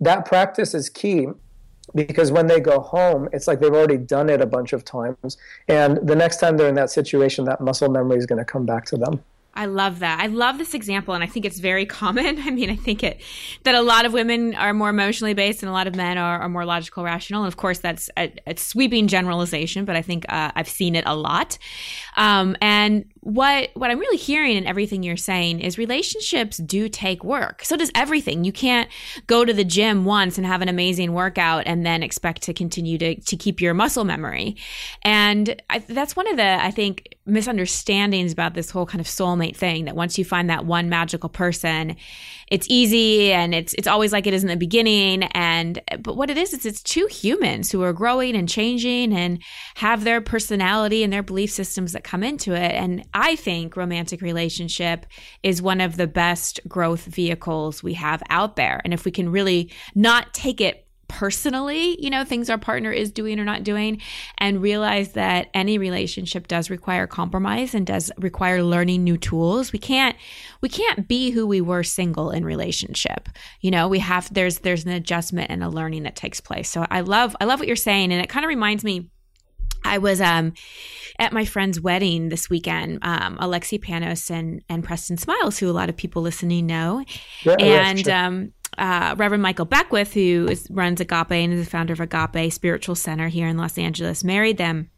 That 0.00 0.26
practice 0.26 0.74
is 0.74 0.90
key 0.90 1.28
because 1.94 2.32
when 2.32 2.46
they 2.46 2.60
go 2.60 2.80
home, 2.80 3.28
it's 3.32 3.46
like 3.46 3.60
they've 3.60 3.72
already 3.72 3.96
done 3.96 4.28
it 4.28 4.40
a 4.40 4.46
bunch 4.46 4.72
of 4.72 4.84
times. 4.84 5.38
And 5.68 5.98
the 6.06 6.16
next 6.16 6.38
time 6.38 6.56
they're 6.56 6.68
in 6.68 6.74
that 6.74 6.90
situation, 6.90 7.44
that 7.46 7.60
muscle 7.60 7.88
memory 7.88 8.18
is 8.18 8.26
going 8.26 8.38
to 8.38 8.44
come 8.44 8.66
back 8.66 8.84
to 8.86 8.96
them. 8.96 9.22
I 9.52 9.66
love 9.66 9.98
that. 9.98 10.20
I 10.20 10.26
love 10.26 10.58
this 10.58 10.74
example, 10.74 11.12
and 11.14 11.24
I 11.24 11.26
think 11.26 11.44
it's 11.44 11.58
very 11.58 11.84
common. 12.00 12.38
I 12.40 12.50
mean, 12.50 12.70
I 12.70 12.76
think 12.76 13.02
it 13.02 13.20
that 13.64 13.74
a 13.74 13.82
lot 13.82 14.06
of 14.06 14.12
women 14.12 14.54
are 14.54 14.72
more 14.72 14.90
emotionally 14.90 15.34
based, 15.34 15.62
and 15.62 15.70
a 15.70 15.72
lot 15.72 15.86
of 15.86 15.96
men 15.96 16.18
are, 16.18 16.40
are 16.40 16.48
more 16.48 16.64
logical, 16.64 17.04
rational. 17.04 17.42
And 17.42 17.48
of 17.48 17.56
course, 17.56 17.78
that's 17.78 18.10
a, 18.16 18.32
a 18.46 18.56
sweeping 18.56 19.08
generalization, 19.08 19.84
but 19.84 19.96
I 19.96 20.02
think 20.02 20.24
uh, 20.28 20.52
I've 20.54 20.68
seen 20.68 20.94
it 20.94 21.04
a 21.06 21.16
lot. 21.16 21.58
Um, 22.16 22.56
and 22.60 23.04
what 23.20 23.70
what 23.74 23.90
I'm 23.90 23.98
really 23.98 24.16
hearing 24.16 24.56
in 24.56 24.66
everything 24.66 25.02
you're 25.02 25.16
saying 25.16 25.60
is 25.60 25.76
relationships 25.76 26.56
do 26.58 26.88
take 26.88 27.22
work. 27.22 27.64
So 27.64 27.76
does 27.76 27.90
everything. 27.94 28.44
You 28.44 28.52
can't 28.52 28.88
go 29.26 29.44
to 29.44 29.52
the 29.52 29.64
gym 29.64 30.04
once 30.04 30.38
and 30.38 30.46
have 30.46 30.62
an 30.62 30.68
amazing 30.68 31.12
workout 31.12 31.64
and 31.66 31.84
then 31.84 32.02
expect 32.02 32.42
to 32.42 32.54
continue 32.54 32.98
to 32.98 33.20
to 33.20 33.36
keep 33.36 33.60
your 33.60 33.74
muscle 33.74 34.04
memory. 34.04 34.56
And 35.02 35.60
I, 35.68 35.80
that's 35.80 36.16
one 36.16 36.28
of 36.28 36.36
the 36.36 36.64
I 36.64 36.70
think 36.70 37.16
misunderstandings 37.30 38.32
about 38.32 38.54
this 38.54 38.70
whole 38.70 38.86
kind 38.86 39.00
of 39.00 39.06
soulmate 39.06 39.56
thing 39.56 39.86
that 39.86 39.96
once 39.96 40.18
you 40.18 40.24
find 40.24 40.50
that 40.50 40.66
one 40.66 40.88
magical 40.88 41.28
person 41.28 41.96
it's 42.50 42.66
easy 42.68 43.32
and 43.32 43.54
it's 43.54 43.72
it's 43.74 43.86
always 43.86 44.12
like 44.12 44.26
it 44.26 44.34
is 44.34 44.42
in 44.42 44.48
the 44.48 44.56
beginning. 44.56 45.22
And 45.22 45.80
but 46.00 46.16
what 46.16 46.30
it 46.30 46.36
is 46.36 46.52
is 46.52 46.66
it's 46.66 46.82
two 46.82 47.06
humans 47.06 47.70
who 47.70 47.82
are 47.82 47.92
growing 47.92 48.34
and 48.34 48.48
changing 48.48 49.14
and 49.14 49.40
have 49.76 50.02
their 50.02 50.20
personality 50.20 51.04
and 51.04 51.12
their 51.12 51.22
belief 51.22 51.50
systems 51.50 51.92
that 51.92 52.02
come 52.02 52.24
into 52.24 52.52
it. 52.52 52.72
And 52.72 53.04
I 53.14 53.36
think 53.36 53.76
romantic 53.76 54.20
relationship 54.20 55.06
is 55.44 55.62
one 55.62 55.80
of 55.80 55.96
the 55.96 56.08
best 56.08 56.60
growth 56.66 57.04
vehicles 57.04 57.82
we 57.82 57.94
have 57.94 58.22
out 58.30 58.56
there. 58.56 58.80
And 58.84 58.92
if 58.92 59.04
we 59.04 59.12
can 59.12 59.30
really 59.30 59.70
not 59.94 60.34
take 60.34 60.60
it 60.60 60.86
personally, 61.10 62.02
you 62.02 62.08
know, 62.08 62.24
things 62.24 62.48
our 62.48 62.56
partner 62.56 62.92
is 62.92 63.10
doing 63.10 63.40
or 63.40 63.44
not 63.44 63.64
doing, 63.64 64.00
and 64.38 64.62
realize 64.62 65.12
that 65.12 65.48
any 65.52 65.76
relationship 65.76 66.46
does 66.46 66.70
require 66.70 67.08
compromise 67.08 67.74
and 67.74 67.84
does 67.84 68.12
require 68.16 68.62
learning 68.62 69.02
new 69.02 69.18
tools. 69.18 69.72
We 69.72 69.80
can't 69.80 70.16
we 70.60 70.68
can't 70.68 71.08
be 71.08 71.30
who 71.30 71.46
we 71.46 71.60
were 71.60 71.82
single 71.82 72.30
in 72.30 72.44
relationship. 72.44 73.28
You 73.60 73.72
know, 73.72 73.88
we 73.88 73.98
have 73.98 74.32
there's 74.32 74.60
there's 74.60 74.86
an 74.86 74.92
adjustment 74.92 75.50
and 75.50 75.64
a 75.64 75.68
learning 75.68 76.04
that 76.04 76.14
takes 76.14 76.40
place. 76.40 76.70
So 76.70 76.86
I 76.90 77.00
love 77.00 77.36
I 77.40 77.44
love 77.44 77.58
what 77.58 77.66
you're 77.66 77.76
saying, 77.76 78.12
and 78.12 78.22
it 78.22 78.28
kind 78.28 78.44
of 78.44 78.48
reminds 78.48 78.84
me. 78.84 79.10
I 79.82 79.96
was 79.96 80.20
um, 80.20 80.52
at 81.18 81.32
my 81.32 81.46
friend's 81.46 81.80
wedding 81.80 82.28
this 82.28 82.50
weekend, 82.50 82.98
um, 83.00 83.38
Alexi 83.38 83.82
Panos 83.82 84.30
and, 84.30 84.62
and 84.68 84.84
Preston 84.84 85.16
Smiles, 85.16 85.58
who 85.58 85.70
a 85.70 85.72
lot 85.72 85.88
of 85.88 85.96
people 85.96 86.20
listening 86.20 86.66
know. 86.66 87.02
Yeah, 87.46 87.56
and 87.58 88.06
um, 88.10 88.52
uh, 88.78 89.14
Reverend 89.16 89.42
Michael 89.42 89.64
Beckwith, 89.64 90.14
who 90.14 90.46
is, 90.50 90.66
runs 90.70 91.00
Agape 91.00 91.32
and 91.32 91.52
is 91.52 91.64
the 91.64 91.70
founder 91.70 91.92
of 91.92 92.00
Agape 92.00 92.52
Spiritual 92.52 92.94
Center 92.94 93.28
here 93.28 93.48
in 93.48 93.56
Los 93.56 93.78
Angeles, 93.78 94.24
married 94.24 94.58
them. 94.58 94.90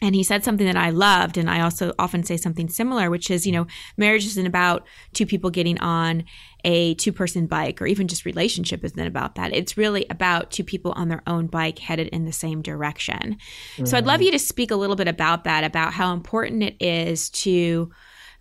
And 0.00 0.16
he 0.16 0.24
said 0.24 0.42
something 0.42 0.66
that 0.66 0.76
I 0.76 0.90
loved, 0.90 1.38
and 1.38 1.48
I 1.48 1.60
also 1.60 1.94
often 1.96 2.24
say 2.24 2.36
something 2.36 2.68
similar, 2.68 3.08
which 3.08 3.30
is, 3.30 3.46
you 3.46 3.52
know, 3.52 3.68
marriage 3.96 4.26
isn't 4.26 4.46
about 4.46 4.84
two 5.14 5.24
people 5.24 5.48
getting 5.48 5.78
on 5.78 6.24
a 6.64 6.94
two 6.94 7.12
person 7.12 7.46
bike, 7.46 7.80
or 7.80 7.86
even 7.86 8.08
just 8.08 8.24
relationship 8.24 8.82
isn't 8.82 8.98
about 8.98 9.36
that. 9.36 9.54
It's 9.54 9.76
really 9.76 10.04
about 10.10 10.50
two 10.50 10.64
people 10.64 10.90
on 10.96 11.08
their 11.08 11.22
own 11.28 11.46
bike 11.46 11.78
headed 11.78 12.08
in 12.08 12.24
the 12.24 12.32
same 12.32 12.62
direction. 12.62 13.36
Mm-hmm. 13.76 13.84
So 13.84 13.96
I'd 13.96 14.04
love 14.04 14.16
mm-hmm. 14.16 14.24
you 14.24 14.32
to 14.32 14.38
speak 14.40 14.72
a 14.72 14.76
little 14.76 14.96
bit 14.96 15.06
about 15.06 15.44
that, 15.44 15.62
about 15.62 15.92
how 15.92 16.12
important 16.12 16.64
it 16.64 16.76
is 16.80 17.30
to 17.30 17.92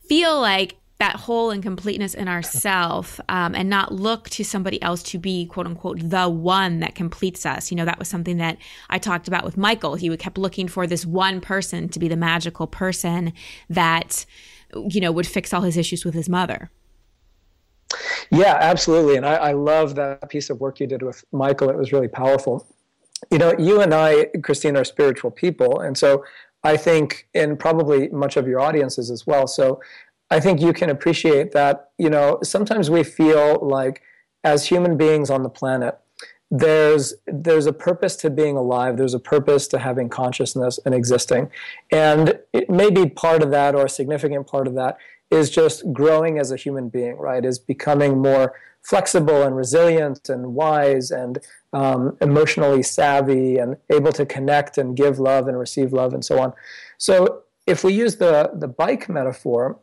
feel 0.10 0.42
like 0.42 0.78
that 1.02 1.16
whole 1.16 1.50
and 1.50 1.64
completeness 1.64 2.14
in 2.14 2.28
ourself 2.28 3.20
um, 3.28 3.56
and 3.56 3.68
not 3.68 3.92
look 3.92 4.30
to 4.30 4.44
somebody 4.44 4.80
else 4.84 5.02
to 5.02 5.18
be 5.18 5.48
quote 5.48 5.66
unquote 5.66 5.98
the 6.00 6.30
one 6.30 6.80
that 6.80 6.94
completes 6.94 7.44
us. 7.44 7.72
You 7.72 7.78
know 7.78 7.86
that 7.86 7.98
was 7.98 8.08
something 8.08 8.38
that 8.38 8.60
i 8.88 9.00
talked 9.00 9.28
about 9.28 9.44
with 9.44 9.58
michael. 9.58 9.96
He 9.96 10.16
kept 10.18 10.38
looking 10.38 10.68
for 10.68 10.86
this 10.86 11.04
one 11.04 11.42
person 11.42 11.90
to 11.90 11.98
be 11.98 12.08
the 12.08 12.16
magical 12.16 12.68
person 12.68 13.34
that 13.68 14.28
you 14.76 15.02
know 15.02 15.12
would 15.12 15.26
fix 15.26 15.52
all 15.56 15.62
his 15.62 15.76
issues 15.76 16.06
with 16.06 16.14
his 16.14 16.30
mother. 16.30 16.70
Yeah 18.30 18.60
absolutely. 18.62 19.16
And 19.18 19.26
I, 19.26 19.36
I 19.36 19.52
love 19.54 19.96
that 19.96 20.30
piece 20.30 20.52
of 20.52 20.60
work 20.60 20.80
you 20.80 20.86
did 20.86 21.02
with 21.02 21.26
michael. 21.32 21.72
It 21.72 21.78
was 21.78 21.92
really 21.92 22.10
powerful. 22.10 22.68
You 23.32 23.40
know 23.40 23.56
you 23.58 23.82
and 23.82 23.92
i 23.92 24.26
christine 24.44 24.78
are 24.78 24.86
spiritual 24.86 25.32
people. 25.32 25.80
And 25.80 25.98
so 25.98 26.24
I 26.64 26.78
think, 26.78 27.28
and 27.34 27.58
probably 27.58 28.08
much 28.10 28.38
of 28.38 28.48
your 28.48 28.60
audiences 28.60 29.10
as 29.10 29.26
well. 29.26 29.48
So 29.48 29.82
I 30.32 30.40
think 30.40 30.62
you 30.62 30.72
can 30.72 30.90
appreciate 30.90 31.52
that, 31.52 31.92
you 31.98 32.10
know, 32.10 32.40
sometimes 32.42 32.90
we 32.90 33.04
feel 33.04 33.60
like 33.62 34.02
as 34.46 34.66
human 34.66 34.98
beings 34.98 35.30
on 35.30 35.44
the 35.44 35.50
planet, 35.50 36.00
there's 36.50 37.14
there's 37.28 37.66
a 37.66 37.74
purpose 37.74 38.16
to 38.18 38.30
being 38.30 38.58
alive. 38.58 38.98
There's 38.98 39.14
a 39.14 39.20
purpose 39.20 39.68
to 39.70 39.80
having 39.80 40.10
consciousness 40.10 40.80
and 40.86 40.96
existing. 40.96 41.50
And 41.92 42.40
it 42.54 42.70
may 42.70 42.90
be 42.90 43.08
part 43.08 43.44
of 43.44 43.52
that 43.52 43.76
or 43.76 43.86
a 43.86 43.90
significant 43.90 44.48
part 44.48 44.68
of 44.68 44.76
that 44.76 44.98
is 45.30 45.50
just 45.50 45.92
growing 45.94 46.40
as 46.40 46.52
a 46.52 46.58
human 46.58 46.90
being 46.90 47.18
right? 47.18 47.44
Is 47.44 47.60
becoming 47.60 48.22
more 48.22 48.54
flexible 48.84 49.44
and 49.44 49.56
resilient 49.56 50.28
and 50.30 50.56
wise 50.56 51.12
and 51.12 51.40
um, 51.74 52.18
emotionally 52.20 52.84
savvy 52.84 53.58
and 53.58 53.78
able 53.90 54.12
to 54.14 54.26
connect 54.26 54.78
and 54.78 54.98
give 54.98 55.20
love 55.20 55.48
and 55.48 55.58
receive 55.58 55.94
love 55.94 56.14
and 56.14 56.26
so 56.26 56.40
on. 56.40 56.54
So 56.98 57.44
if 57.68 57.84
we 57.84 57.94
use 57.94 58.16
the 58.16 58.52
the 58.54 58.68
bike 58.68 59.08
metaphor 59.10 59.80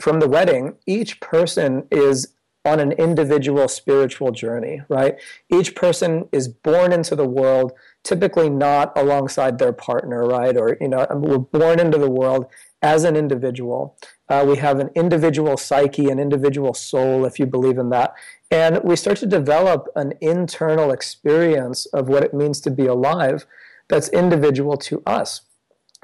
from 0.00 0.20
the 0.20 0.28
wedding, 0.28 0.76
each 0.86 1.20
person 1.20 1.86
is 1.90 2.34
on 2.64 2.78
an 2.78 2.92
individual 2.92 3.68
spiritual 3.68 4.32
journey, 4.32 4.82
right? 4.88 5.18
Each 5.48 5.74
person 5.74 6.28
is 6.30 6.48
born 6.48 6.92
into 6.92 7.16
the 7.16 7.26
world, 7.26 7.72
typically 8.04 8.50
not 8.50 8.92
alongside 8.96 9.58
their 9.58 9.72
partner, 9.72 10.26
right? 10.26 10.56
Or, 10.56 10.76
you 10.80 10.88
know, 10.88 11.06
we're 11.10 11.38
born 11.38 11.80
into 11.80 11.96
the 11.96 12.10
world 12.10 12.46
as 12.82 13.04
an 13.04 13.16
individual. 13.16 13.96
Uh, 14.28 14.44
we 14.46 14.56
have 14.56 14.78
an 14.78 14.90
individual 14.94 15.56
psyche, 15.56 16.10
an 16.10 16.18
individual 16.18 16.74
soul, 16.74 17.24
if 17.24 17.38
you 17.38 17.46
believe 17.46 17.78
in 17.78 17.88
that. 17.90 18.12
And 18.50 18.80
we 18.84 18.96
start 18.96 19.18
to 19.18 19.26
develop 19.26 19.88
an 19.96 20.12
internal 20.20 20.90
experience 20.90 21.86
of 21.86 22.08
what 22.08 22.22
it 22.22 22.34
means 22.34 22.60
to 22.62 22.70
be 22.70 22.86
alive 22.86 23.46
that's 23.88 24.08
individual 24.10 24.76
to 24.76 25.02
us 25.06 25.42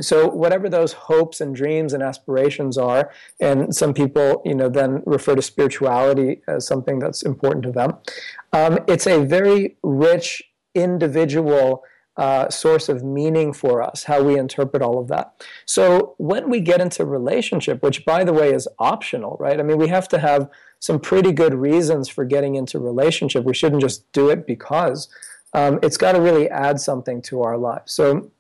so 0.01 0.29
whatever 0.29 0.69
those 0.69 0.93
hopes 0.93 1.41
and 1.41 1.55
dreams 1.55 1.93
and 1.93 2.03
aspirations 2.03 2.77
are 2.77 3.11
and 3.41 3.75
some 3.75 3.95
people 3.95 4.43
you 4.45 4.55
know 4.55 4.69
then 4.69 5.03
refer 5.07 5.35
to 5.35 5.43
spirituality 5.43 6.43
as 6.49 6.67
something 6.67 6.99
that's 6.99 7.23
important 7.23 7.65
to 7.65 7.73
them. 7.73 7.97
Um, 8.53 8.79
it's 8.87 9.07
a 9.07 9.25
very 9.25 9.77
rich 9.83 10.43
individual 10.75 11.83
uh, 12.17 12.49
source 12.49 12.89
of 12.89 13.05
meaning 13.05 13.53
for 13.53 13.83
us 13.83 14.05
how 14.05 14.23
we 14.23 14.39
interpret 14.39 14.83
all 14.83 14.99
of 14.99 15.09
that. 15.09 15.47
So 15.67 16.15
when 16.17 16.49
we 16.49 16.61
get 16.61 16.81
into 16.81 17.05
relationship 17.05 17.83
which 17.83 18.05
by 18.05 18.25
the 18.25 18.33
way 18.33 18.53
is 18.53 18.69
optional 18.79 19.37
right? 19.41 19.59
I 19.59 19.63
mean 19.63 19.79
we 19.79 19.89
have 19.89 20.09
to 20.09 20.19
have 20.19 20.49
some 20.79 21.01
pretty 21.01 21.33
good 21.33 21.55
reasons 21.55 22.09
for 22.09 22.25
getting 22.25 22.55
into 22.55 22.79
relationship. 22.79 23.45
We 23.45 23.55
shouldn't 23.55 23.81
just 23.81 24.11
do 24.13 24.29
it 24.29 24.47
because 24.47 25.09
um, 25.55 25.79
it's 25.83 25.97
got 25.97 26.13
to 26.13 26.21
really 26.21 26.51
add 26.51 26.81
something 26.81 27.23
to 27.23 27.43
our 27.43 27.57
lives. 27.57 27.93
So 27.93 28.31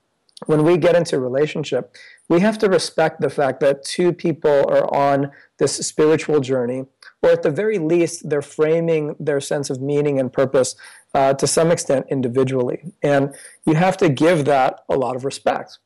when 0.44 0.64
we 0.64 0.76
get 0.76 0.94
into 0.94 1.18
relationship, 1.18 1.96
we 2.28 2.40
have 2.40 2.58
to 2.58 2.68
respect 2.68 3.20
the 3.20 3.30
fact 3.30 3.60
that 3.60 3.82
two 3.82 4.12
people 4.12 4.68
are 4.68 4.94
on 4.94 5.30
this 5.58 5.76
spiritual 5.76 6.40
journey, 6.40 6.84
or 7.22 7.30
at 7.30 7.42
the 7.42 7.50
very 7.50 7.78
least, 7.78 8.28
they're 8.28 8.42
framing 8.42 9.16
their 9.18 9.40
sense 9.40 9.70
of 9.70 9.80
meaning 9.80 10.20
and 10.20 10.32
purpose 10.32 10.76
uh, 11.14 11.32
to 11.34 11.46
some 11.46 11.70
extent 11.70 12.06
individually. 12.10 12.92
And 13.02 13.34
you 13.64 13.74
have 13.74 13.96
to 13.98 14.10
give 14.10 14.44
that 14.44 14.80
a 14.90 14.96
lot 14.96 15.16
of 15.16 15.24
respect. 15.24 15.78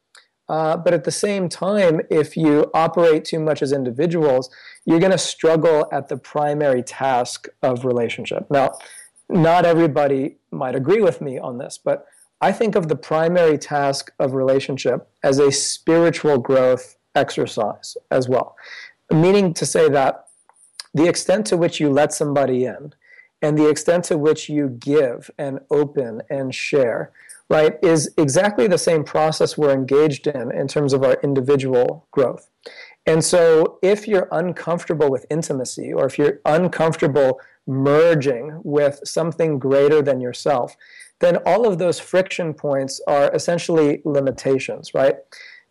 Uh, 0.48 0.76
but 0.76 0.92
at 0.92 1.04
the 1.04 1.12
same 1.12 1.48
time, 1.48 2.00
if 2.10 2.36
you 2.36 2.68
operate 2.74 3.24
too 3.24 3.38
much 3.38 3.62
as 3.62 3.72
individuals, 3.72 4.50
you're 4.84 4.98
going 4.98 5.12
to 5.12 5.18
struggle 5.18 5.88
at 5.92 6.08
the 6.08 6.16
primary 6.16 6.82
task 6.82 7.46
of 7.62 7.84
relationship. 7.84 8.50
Now, 8.50 8.72
not 9.28 9.64
everybody 9.64 10.38
might 10.50 10.74
agree 10.74 11.00
with 11.00 11.20
me 11.20 11.38
on 11.38 11.58
this, 11.58 11.78
but 11.78 12.04
I 12.40 12.52
think 12.52 12.74
of 12.74 12.88
the 12.88 12.96
primary 12.96 13.58
task 13.58 14.12
of 14.18 14.32
relationship 14.32 15.08
as 15.22 15.38
a 15.38 15.52
spiritual 15.52 16.38
growth 16.38 16.96
exercise 17.14 17.96
as 18.10 18.28
well. 18.28 18.56
Meaning 19.12 19.52
to 19.54 19.66
say 19.66 19.88
that 19.88 20.26
the 20.94 21.06
extent 21.06 21.46
to 21.46 21.56
which 21.56 21.80
you 21.80 21.90
let 21.90 22.12
somebody 22.12 22.64
in 22.64 22.94
and 23.42 23.58
the 23.58 23.68
extent 23.68 24.04
to 24.04 24.16
which 24.16 24.48
you 24.48 24.68
give 24.68 25.30
and 25.38 25.60
open 25.70 26.22
and 26.30 26.54
share, 26.54 27.12
right, 27.48 27.78
is 27.82 28.12
exactly 28.16 28.66
the 28.66 28.78
same 28.78 29.04
process 29.04 29.58
we're 29.58 29.72
engaged 29.72 30.26
in 30.26 30.50
in 30.52 30.66
terms 30.68 30.92
of 30.92 31.02
our 31.02 31.18
individual 31.22 32.06
growth. 32.10 32.48
And 33.06 33.24
so 33.24 33.78
if 33.82 34.06
you're 34.06 34.28
uncomfortable 34.30 35.10
with 35.10 35.26
intimacy 35.30 35.92
or 35.92 36.06
if 36.06 36.18
you're 36.18 36.40
uncomfortable 36.44 37.40
merging 37.66 38.60
with 38.62 39.00
something 39.04 39.58
greater 39.58 40.02
than 40.02 40.20
yourself, 40.20 40.76
then 41.20 41.36
all 41.46 41.66
of 41.66 41.78
those 41.78 42.00
friction 42.00 42.52
points 42.54 43.00
are 43.06 43.32
essentially 43.34 44.02
limitations, 44.04 44.92
right? 44.94 45.16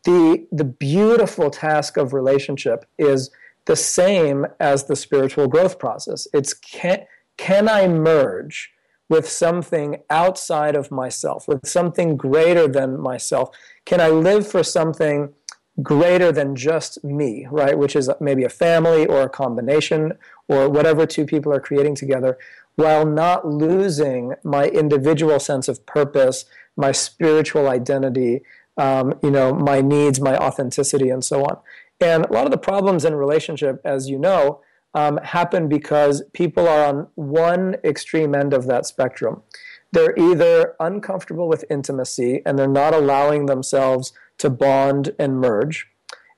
The, 0.05 0.47
the 0.51 0.63
beautiful 0.63 1.49
task 1.49 1.97
of 1.97 2.13
relationship 2.13 2.85
is 2.97 3.29
the 3.65 3.75
same 3.75 4.47
as 4.59 4.85
the 4.85 4.95
spiritual 4.95 5.47
growth 5.47 5.77
process. 5.77 6.27
It's 6.33 6.53
can, 6.53 7.05
can 7.37 7.67
I 7.67 7.87
merge 7.87 8.71
with 9.09 9.27
something 9.27 9.97
outside 10.09 10.75
of 10.75 10.91
myself, 10.91 11.47
with 11.47 11.67
something 11.67 12.15
greater 12.15 12.67
than 12.67 12.99
myself? 12.99 13.49
Can 13.85 13.99
I 13.99 14.09
live 14.09 14.47
for 14.47 14.63
something 14.63 15.33
greater 15.81 16.31
than 16.31 16.55
just 16.55 17.03
me, 17.03 17.47
right? 17.49 17.77
Which 17.77 17.95
is 17.95 18.09
maybe 18.19 18.43
a 18.43 18.49
family 18.49 19.05
or 19.05 19.21
a 19.21 19.29
combination 19.29 20.13
or 20.47 20.69
whatever 20.69 21.05
two 21.05 21.25
people 21.25 21.53
are 21.53 21.59
creating 21.59 21.95
together, 21.95 22.37
while 22.79 23.05
not 23.05 23.45
losing 23.45 24.35
my 24.43 24.67
individual 24.67 25.37
sense 25.39 25.67
of 25.67 25.85
purpose, 25.85 26.45
my 26.77 26.93
spiritual 26.93 27.67
identity, 27.67 28.41
um, 28.77 29.13
you 29.21 29.29
know, 29.29 29.53
my 29.53 29.81
needs, 29.81 30.21
my 30.21 30.37
authenticity, 30.37 31.09
and 31.09 31.23
so 31.23 31.43
on. 31.43 31.57
And 31.99 32.25
a 32.25 32.31
lot 32.31 32.45
of 32.45 32.51
the 32.51 32.57
problems 32.57 33.03
in 33.03 33.15
relationship, 33.15 33.81
as 33.83 34.09
you 34.09 34.17
know, 34.17 34.61
um, 34.93 35.17
happen 35.17 35.67
because 35.67 36.23
people 36.33 36.69
are 36.69 36.85
on 36.85 37.07
one 37.15 37.75
extreme 37.83 38.33
end 38.33 38.53
of 38.53 38.65
that 38.67 38.85
spectrum. 38.85 39.43
They're 39.91 40.17
either 40.17 40.75
uncomfortable 40.79 41.49
with 41.49 41.65
intimacy 41.69 42.41
and 42.45 42.57
they're 42.57 42.67
not 42.67 42.93
allowing 42.93 43.47
themselves 43.47 44.13
to 44.37 44.49
bond 44.49 45.13
and 45.19 45.41
merge. 45.41 45.87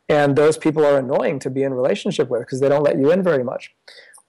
And 0.09 0.35
those 0.35 0.57
people 0.57 0.85
are 0.85 0.97
annoying 0.97 1.39
to 1.39 1.49
be 1.49 1.63
in 1.63 1.73
relationship 1.73 2.29
with 2.29 2.41
because 2.41 2.59
they 2.59 2.67
don't 2.67 2.83
let 2.83 2.97
you 2.97 3.11
in 3.11 3.21
very 3.21 3.43
much. 3.43 3.73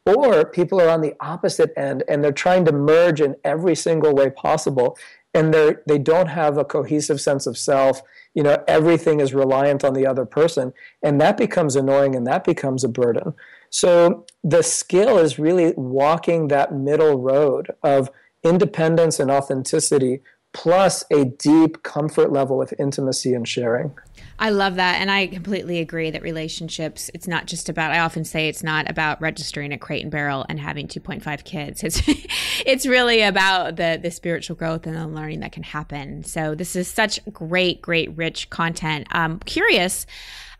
Or 0.04 0.44
people 0.44 0.80
are 0.80 0.88
on 0.88 1.00
the 1.00 1.14
opposite 1.21 1.73
end 1.76 2.02
and 2.09 2.23
they're 2.23 2.32
trying 2.32 2.64
to 2.64 2.73
merge 2.73 3.21
in 3.21 3.37
every 3.44 3.76
single 3.76 4.14
way 4.14 4.30
possible 4.30 4.99
and 5.35 5.54
they 5.54 5.76
they 5.87 5.99
don't 5.99 6.26
have 6.26 6.59
a 6.59 6.64
cohesive 6.64 7.21
sense 7.21 7.47
of 7.47 7.56
self 7.56 8.02
you 8.35 8.42
know 8.42 8.62
everything 8.68 9.21
is 9.21 9.32
reliant 9.32 9.85
on 9.85 9.94
the 9.94 10.06
other 10.06 10.26
person 10.26 10.73
and 11.02 11.21
that 11.21 11.37
becomes 11.37 11.76
annoying 11.76 12.14
and 12.14 12.26
that 12.26 12.44
becomes 12.44 12.85
a 12.85 12.88
burden. 12.88 13.35
So 13.71 14.26
the 14.44 14.62
skill 14.62 15.18
is 15.18 15.38
really 15.38 15.73
walking 15.76 16.49
that 16.49 16.75
middle 16.75 17.18
road 17.18 17.71
of 17.82 18.11
independence 18.42 19.21
and 19.21 19.30
authenticity 19.30 20.21
plus 20.52 21.04
a 21.11 21.25
deep 21.25 21.82
comfort 21.82 22.32
level 22.32 22.59
with 22.59 22.75
intimacy 22.78 23.35
and 23.35 23.49
sharing 23.49 23.92
I 24.38 24.50
love 24.50 24.75
that. 24.75 25.00
And 25.00 25.09
I 25.09 25.28
completely 25.28 25.78
agree 25.78 26.11
that 26.11 26.23
relationships, 26.23 27.11
it's 27.14 27.28
not 27.28 27.47
just 27.47 27.68
about, 27.68 27.92
I 27.92 28.00
often 28.00 28.25
say 28.25 28.49
it's 28.49 28.64
not 28.64 28.90
about 28.90 29.21
registering 29.21 29.73
at 29.73 29.80
Crate 29.80 30.02
and 30.02 30.11
Barrel 30.11 30.44
and 30.49 30.59
having 30.59 30.88
2.5 30.88 31.44
kids. 31.44 31.85
It's, 31.85 32.02
it's 32.66 32.85
really 32.85 33.23
about 33.23 33.76
the, 33.76 34.00
the 34.02 34.11
spiritual 34.11 34.56
growth 34.56 34.85
and 34.87 34.97
the 34.97 35.06
learning 35.06 35.40
that 35.40 35.52
can 35.52 35.62
happen. 35.62 36.25
So 36.25 36.56
this 36.56 36.75
is 36.75 36.88
such 36.88 37.21
great, 37.32 37.82
great, 37.82 38.16
rich 38.16 38.50
content. 38.50 39.06
I'm 39.12 39.38
curious 39.40 40.06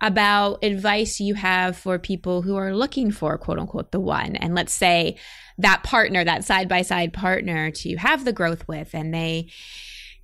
about 0.03 0.65
advice 0.65 1.21
you 1.21 1.35
have 1.35 1.77
for 1.77 1.99
people 1.99 2.43
who 2.43 2.57
are 2.57 2.75
looking 2.75 3.13
for 3.13 3.39
quote 3.39 3.59
unquote 3.59 3.93
the 3.93 4.01
one. 4.01 4.35
And 4.37 4.55
let's 4.55 4.73
say 4.73 5.17
that 5.59 5.85
partner, 5.85 6.25
that 6.25 6.45
side 6.45 6.69
by 6.69 6.83
side 6.83 7.13
partner 7.13 7.71
to 7.71 7.97
have 7.97 8.25
the 8.25 8.33
growth 8.33 8.67
with, 8.67 8.95
and 8.95 9.15
they, 9.15 9.49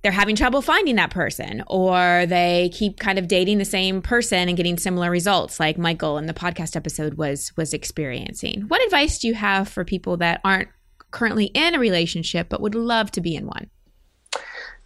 they're 0.01 0.11
having 0.11 0.35
trouble 0.35 0.61
finding 0.61 0.97
that 0.97 1.11
person 1.11 1.63
or 1.67 2.25
they 2.25 2.69
keep 2.73 2.99
kind 2.99 3.17
of 3.17 3.27
dating 3.27 3.57
the 3.57 3.65
same 3.65 4.01
person 4.01 4.49
and 4.49 4.57
getting 4.57 4.77
similar 4.77 5.09
results 5.09 5.59
like 5.59 5.77
Michael 5.77 6.17
in 6.17 6.25
the 6.25 6.33
podcast 6.33 6.75
episode 6.75 7.15
was 7.15 7.51
was 7.57 7.73
experiencing. 7.73 8.61
What 8.63 8.83
advice 8.83 9.19
do 9.19 9.27
you 9.27 9.33
have 9.33 9.67
for 9.67 9.83
people 9.85 10.17
that 10.17 10.41
aren't 10.43 10.69
currently 11.11 11.45
in 11.45 11.73
a 11.73 11.79
relationship 11.79 12.47
but 12.49 12.61
would 12.61 12.75
love 12.75 13.11
to 13.11 13.21
be 13.21 13.35
in 13.35 13.45
one? 13.45 13.69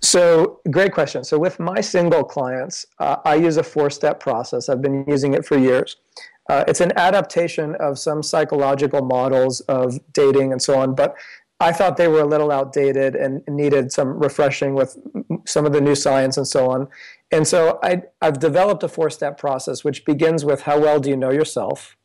So, 0.04 0.60
great 0.70 0.92
question. 0.92 1.24
So, 1.24 1.40
with 1.40 1.60
my 1.62 1.80
single 1.80 2.26
clients, 2.26 2.86
uh, 3.00 3.18
I 3.24 3.36
use 3.36 3.56
a 3.56 3.64
four 3.64 3.90
step 3.90 4.20
process. 4.20 4.68
I've 4.68 4.82
been 4.82 5.06
using 5.08 5.34
it 5.34 5.46
for 5.46 5.58
years. 5.58 5.96
Uh, 6.50 6.66
it's 6.68 6.82
an 6.82 6.92
adaptation 6.98 7.76
of 7.76 7.98
some 7.98 8.22
psychological 8.22 9.02
models 9.02 9.62
of 9.62 9.98
dating 10.12 10.52
and 10.52 10.62
so 10.62 10.78
on, 10.78 10.94
but 10.94 11.16
I 11.62 11.72
thought 11.72 11.96
they 11.96 12.10
were 12.10 12.20
a 12.20 12.26
little 12.26 12.52
outdated 12.52 13.16
and 13.16 13.42
needed 13.48 13.94
some 13.94 14.20
refreshing 14.20 14.74
with 14.74 14.98
some 15.46 15.66
of 15.66 15.72
the 15.72 15.80
new 15.80 15.96
science 15.96 16.36
and 16.36 16.46
so 16.46 16.70
on. 16.70 16.90
And 17.32 17.48
so 17.48 17.80
I, 17.82 18.04
have 18.22 18.40
developed 18.40 18.84
a 18.84 18.90
four 18.90 19.10
step 19.10 19.38
process, 19.38 19.86
which 19.86 20.04
begins 20.04 20.44
with 20.44 20.64
how 20.64 20.80
well 20.80 21.00
do 21.00 21.10
you 21.10 21.16
know 21.16 21.32
yourself? 21.32 21.96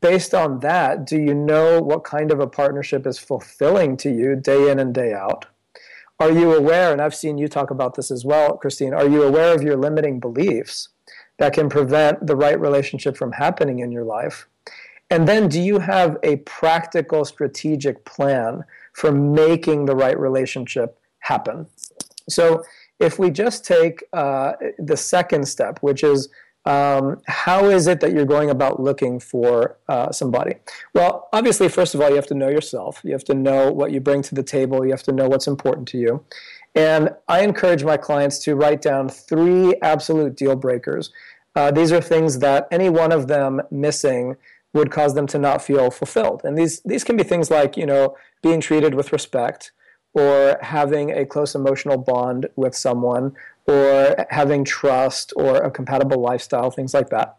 Based 0.00 0.32
on 0.32 0.60
that, 0.60 1.04
do 1.04 1.18
you 1.18 1.34
know 1.34 1.80
what 1.80 2.04
kind 2.04 2.30
of 2.30 2.38
a 2.38 2.46
partnership 2.46 3.08
is 3.08 3.18
fulfilling 3.18 3.96
to 3.98 4.10
you 4.10 4.36
day 4.36 4.70
in 4.70 4.78
and 4.78 4.94
day 4.94 5.12
out? 5.12 5.46
Are 6.22 6.30
you 6.30 6.54
aware, 6.54 6.92
and 6.92 7.02
I've 7.02 7.16
seen 7.16 7.36
you 7.36 7.48
talk 7.48 7.72
about 7.72 7.96
this 7.96 8.12
as 8.12 8.24
well, 8.24 8.56
Christine, 8.56 8.94
are 8.94 9.08
you 9.08 9.24
aware 9.24 9.52
of 9.52 9.64
your 9.64 9.76
limiting 9.76 10.20
beliefs 10.20 10.90
that 11.38 11.52
can 11.52 11.68
prevent 11.68 12.28
the 12.28 12.36
right 12.36 12.60
relationship 12.60 13.16
from 13.16 13.32
happening 13.32 13.80
in 13.80 13.90
your 13.90 14.04
life? 14.04 14.46
And 15.10 15.26
then, 15.26 15.48
do 15.48 15.60
you 15.60 15.80
have 15.80 16.18
a 16.22 16.36
practical, 16.36 17.24
strategic 17.24 18.04
plan 18.04 18.62
for 18.92 19.10
making 19.10 19.86
the 19.86 19.96
right 19.96 20.16
relationship 20.16 20.96
happen? 21.18 21.66
So, 22.28 22.62
if 23.00 23.18
we 23.18 23.32
just 23.32 23.64
take 23.64 24.04
uh, 24.12 24.52
the 24.78 24.96
second 24.96 25.48
step, 25.48 25.80
which 25.80 26.04
is 26.04 26.28
um, 26.64 27.20
how 27.26 27.64
is 27.64 27.86
it 27.86 28.00
that 28.00 28.12
you're 28.12 28.24
going 28.24 28.50
about 28.50 28.80
looking 28.80 29.18
for 29.18 29.76
uh, 29.88 30.12
somebody? 30.12 30.54
Well, 30.94 31.28
obviously, 31.32 31.68
first 31.68 31.94
of 31.94 32.00
all, 32.00 32.08
you 32.08 32.16
have 32.16 32.26
to 32.28 32.34
know 32.34 32.48
yourself. 32.48 33.00
You 33.02 33.12
have 33.12 33.24
to 33.24 33.34
know 33.34 33.72
what 33.72 33.90
you 33.90 34.00
bring 34.00 34.22
to 34.22 34.34
the 34.34 34.42
table. 34.42 34.84
You 34.84 34.92
have 34.92 35.02
to 35.04 35.12
know 35.12 35.28
what's 35.28 35.46
important 35.46 35.88
to 35.88 35.98
you. 35.98 36.24
And 36.74 37.10
I 37.28 37.42
encourage 37.42 37.84
my 37.84 37.96
clients 37.96 38.38
to 38.40 38.54
write 38.54 38.80
down 38.80 39.08
three 39.08 39.74
absolute 39.82 40.36
deal 40.36 40.56
breakers. 40.56 41.10
Uh, 41.54 41.70
these 41.70 41.92
are 41.92 42.00
things 42.00 42.38
that 42.38 42.66
any 42.70 42.88
one 42.88 43.12
of 43.12 43.28
them 43.28 43.60
missing 43.70 44.36
would 44.72 44.90
cause 44.90 45.14
them 45.14 45.26
to 45.26 45.38
not 45.38 45.62
feel 45.62 45.90
fulfilled. 45.90 46.42
And 46.44 46.56
these 46.56 46.80
these 46.80 47.04
can 47.04 47.16
be 47.16 47.24
things 47.24 47.50
like 47.50 47.76
you 47.76 47.84
know 47.84 48.16
being 48.42 48.60
treated 48.60 48.94
with 48.94 49.12
respect, 49.12 49.72
or 50.14 50.58
having 50.62 51.10
a 51.10 51.26
close 51.26 51.54
emotional 51.54 51.98
bond 51.98 52.48
with 52.56 52.74
someone, 52.74 53.34
or 53.66 54.26
having 54.30 54.64
trust, 54.64 55.32
or 55.36 55.56
a 55.56 55.70
compatible 55.70 56.20
lifestyle, 56.20 56.70
things 56.70 56.94
like 56.94 57.10
that. 57.10 57.36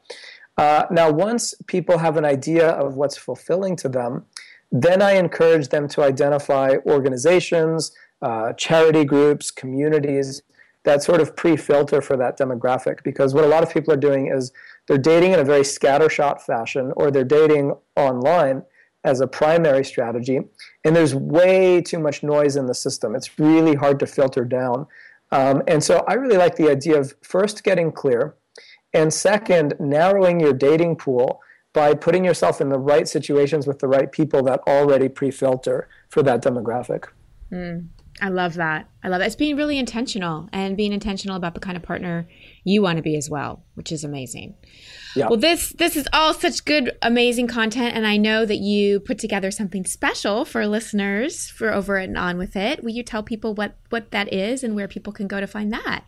Uh, 0.58 0.86
now, 0.92 1.12
once 1.12 1.54
people 1.68 1.98
have 1.98 2.16
an 2.18 2.26
idea 2.26 2.70
of 2.70 2.96
what's 2.96 3.18
fulfilling 3.18 3.76
to 3.76 3.90
them, 3.90 4.26
then 4.72 5.02
I 5.02 5.14
encourage 5.14 5.70
them 5.70 5.88
to 5.90 6.04
identify 6.04 6.78
organizations, 6.86 7.92
uh, 8.22 8.54
charity 8.54 9.04
groups, 9.06 9.52
communities 9.52 10.42
that 10.84 11.02
sort 11.02 11.22
of 11.22 11.36
pre-filter 11.36 12.02
for 12.02 12.18
that 12.18 12.38
demographic. 12.38 13.04
Because 13.04 13.34
what 13.34 13.44
a 13.44 13.48
lot 13.48 13.64
of 13.64 13.74
people 13.74 13.94
are 13.94 13.98
doing 13.98 14.28
is 14.28 14.52
they're 14.88 14.98
dating 14.98 15.34
in 15.34 15.40
a 15.40 15.44
very 15.44 15.62
scattershot 15.62 16.42
fashion 16.42 16.92
or 16.96 17.10
they're 17.10 17.24
dating 17.24 17.76
online 17.96 18.64
as 19.04 19.20
a 19.20 19.28
primary 19.28 19.84
strategy 19.84 20.40
and 20.86 20.96
there's 20.96 21.14
way 21.14 21.82
too 21.82 22.00
much 22.00 22.24
noise 22.24 22.56
in 22.56 22.68
the 22.68 22.74
system 22.74 23.16
it's 23.16 23.38
really 23.38 23.76
hard 23.76 24.00
to 24.00 24.06
filter 24.06 24.46
down 24.46 24.88
um, 25.34 25.62
and 25.67 25.84
so 25.84 26.04
i 26.08 26.13
really 26.13 26.38
like 26.38 26.56
the 26.56 26.69
idea 26.69 26.98
of 26.98 27.13
first 27.22 27.63
getting 27.63 27.91
clear 27.91 28.36
and 28.93 29.13
second 29.13 29.74
narrowing 29.80 30.39
your 30.39 30.54
dating 30.54 30.96
pool 30.96 31.41
by 31.74 31.93
putting 31.93 32.24
yourself 32.24 32.62
in 32.62 32.69
the 32.69 32.78
right 32.78 33.08
situations 33.08 33.65
with 33.65 33.80
the 33.80 33.88
right 33.88 34.12
people 34.12 34.43
that 34.43 34.60
already 34.67 35.10
pre-filter 35.10 35.89
for 36.10 36.22
that 36.24 36.43
demographic 36.43 37.06
mm. 37.52 37.86
I 38.21 38.30
love 38.30 38.54
that. 38.56 38.88
I 39.04 39.08
love 39.10 39.19
that. 39.19 39.26
It's 39.26 39.36
being 39.36 39.58
really 39.58 39.80
intentional 39.80 40.47
and 40.54 40.78
being 40.78 40.93
intentional 40.93 41.36
about 41.36 41.56
the 41.56 41.60
kind 41.60 41.76
of 41.76 41.84
partner 41.84 42.28
you 42.63 42.82
want 42.82 42.97
to 42.97 43.02
be 43.02 43.17
as 43.17 43.30
well, 43.30 43.63
which 43.73 43.91
is 43.91 44.04
amazing. 44.04 44.56
Yeah. 45.15 45.28
Well, 45.28 45.39
this 45.39 45.69
this 45.69 45.95
is 45.95 46.08
all 46.13 46.34
such 46.34 46.63
good, 46.63 46.95
amazing 47.02 47.47
content, 47.47 47.95
and 47.95 48.06
I 48.06 48.17
know 48.17 48.45
that 48.45 48.58
you 48.58 48.99
put 48.99 49.17
together 49.19 49.52
something 49.52 49.86
special 49.86 50.45
for 50.45 50.65
listeners 50.67 51.49
for 51.49 51.71
over 51.71 51.97
and 51.97 52.17
on 52.17 52.38
with 52.38 52.56
it. 52.56 52.84
Will 52.84 52.91
you 52.91 53.04
tell 53.04 53.23
people 53.23 53.54
what 53.54 53.76
what 53.89 54.12
that 54.12 54.32
is 54.32 54.63
and 54.63 54.76
where 54.76 54.88
people 54.88 55.12
can 55.12 55.28
go 55.28 55.39
to 55.39 55.47
find 55.47 55.73
that? 55.73 56.06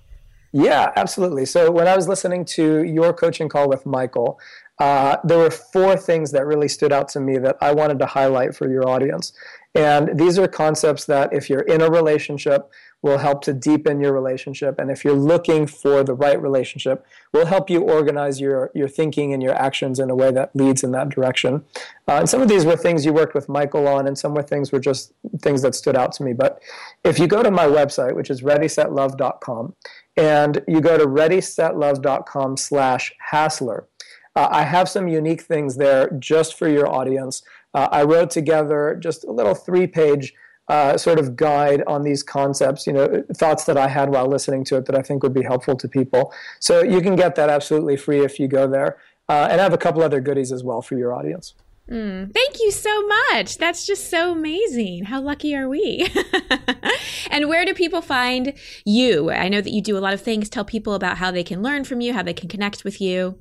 Yeah, 0.53 0.93
absolutely. 0.95 1.45
So 1.45 1.69
when 1.69 1.87
I 1.87 1.95
was 1.95 2.07
listening 2.07 2.45
to 2.45 2.83
your 2.83 3.11
coaching 3.11 3.49
call 3.49 3.67
with 3.67 3.85
Michael, 3.85 4.39
uh, 4.79 5.17
there 5.23 5.37
were 5.37 5.51
four 5.51 5.97
things 5.97 6.31
that 6.31 6.45
really 6.45 6.69
stood 6.69 6.93
out 6.93 7.09
to 7.09 7.19
me 7.19 7.37
that 7.39 7.57
I 7.61 7.73
wanted 7.73 7.99
to 7.99 8.05
highlight 8.05 8.55
for 8.55 8.69
your 8.69 8.87
audience. 8.87 9.33
And 9.75 10.17
these 10.17 10.39
are 10.39 10.47
concepts 10.47 11.03
that, 11.05 11.33
if 11.33 11.49
you're 11.49 11.59
in 11.59 11.81
a 11.81 11.89
relationship, 11.89 12.71
will 13.01 13.17
help 13.17 13.43
to 13.43 13.53
deepen 13.53 13.99
your 13.99 14.13
relationship. 14.13 14.79
And 14.79 14.89
if 14.89 15.03
you're 15.03 15.13
looking 15.13 15.67
for 15.67 16.01
the 16.01 16.13
right 16.13 16.41
relationship, 16.41 17.05
will 17.33 17.45
help 17.45 17.69
you 17.69 17.81
organize 17.81 18.39
your, 18.39 18.71
your 18.73 18.87
thinking 18.87 19.33
and 19.33 19.43
your 19.43 19.53
actions 19.53 19.99
in 19.99 20.09
a 20.09 20.15
way 20.15 20.31
that 20.31 20.55
leads 20.55 20.81
in 20.81 20.91
that 20.91 21.09
direction. 21.09 21.63
Uh, 22.07 22.19
and 22.19 22.29
some 22.29 22.41
of 22.41 22.47
these 22.47 22.65
were 22.65 22.77
things 22.77 23.05
you 23.05 23.11
worked 23.11 23.35
with 23.35 23.49
Michael 23.49 23.87
on, 23.87 24.07
and 24.07 24.17
some 24.17 24.33
were 24.33 24.41
things 24.41 24.71
were 24.71 24.79
just 24.79 25.13
things 25.41 25.61
that 25.61 25.75
stood 25.75 25.97
out 25.97 26.13
to 26.13 26.23
me. 26.23 26.31
But 26.31 26.61
if 27.03 27.19
you 27.19 27.27
go 27.27 27.43
to 27.43 27.51
my 27.51 27.65
website, 27.65 28.15
which 28.15 28.29
is 28.29 28.41
readysetlove.com, 28.41 29.75
and 30.15 30.63
you 30.67 30.79
go 30.79 30.97
to 30.97 31.05
readysetlove.com 31.05 32.57
slash 32.57 33.13
hassler, 33.19 33.87
uh, 34.37 34.47
I 34.51 34.63
have 34.63 34.89
some 34.89 35.07
unique 35.07 35.41
things 35.41 35.75
there 35.75 36.09
just 36.19 36.57
for 36.57 36.67
your 36.67 36.87
audience 36.87 37.43
uh, 37.75 37.89
I 37.91 38.03
wrote 38.03 38.31
together 38.31 38.97
just 38.99 39.25
a 39.25 39.31
little 39.31 39.53
three 39.53 39.85
page 39.85 40.33
uh, 40.67 40.97
sort 40.97 41.19
of 41.19 41.35
guide 41.35 41.83
on 41.85 42.01
these 42.01 42.23
concepts, 42.23 42.87
you 42.87 42.93
know, 42.93 43.23
thoughts 43.35 43.65
that 43.65 43.77
I 43.77 43.87
had 43.87 44.09
while 44.09 44.27
listening 44.27 44.63
to 44.65 44.77
it 44.77 44.85
that 44.85 44.95
I 44.95 45.01
think 45.01 45.21
would 45.21 45.33
be 45.33 45.43
helpful 45.43 45.75
to 45.75 45.87
people. 45.87 46.33
So 46.59 46.81
you 46.81 47.01
can 47.01 47.15
get 47.15 47.35
that 47.35 47.49
absolutely 47.49 47.97
free 47.97 48.23
if 48.23 48.39
you 48.39 48.47
go 48.47 48.67
there. 48.67 48.97
Uh, 49.29 49.47
and 49.51 49.59
I 49.59 49.63
have 49.63 49.73
a 49.73 49.77
couple 49.77 50.01
other 50.01 50.21
goodies 50.21 50.51
as 50.51 50.63
well 50.63 50.81
for 50.81 50.97
your 50.97 51.13
audience. 51.13 51.53
Mm, 51.89 52.33
thank 52.33 52.59
you 52.59 52.71
so 52.71 53.07
much. 53.31 53.57
That's 53.57 53.85
just 53.85 54.09
so 54.09 54.31
amazing. 54.31 55.03
How 55.05 55.21
lucky 55.21 55.55
are 55.55 55.69
we? 55.69 56.07
and 57.29 57.47
where 57.47 57.63
do 57.63 57.75
people 57.75 58.01
find 58.01 58.53
you? 58.85 59.29
I 59.29 59.49
know 59.49 59.61
that 59.61 59.71
you 59.71 59.83
do 59.83 59.97
a 59.97 59.99
lot 59.99 60.13
of 60.13 60.21
things. 60.21 60.49
Tell 60.49 60.65
people 60.65 60.95
about 60.95 61.17
how 61.17 61.29
they 61.29 61.43
can 61.43 61.61
learn 61.61 61.83
from 61.83 62.01
you, 62.01 62.13
how 62.13 62.23
they 62.23 62.33
can 62.33 62.49
connect 62.49 62.83
with 62.83 62.99
you. 62.99 63.37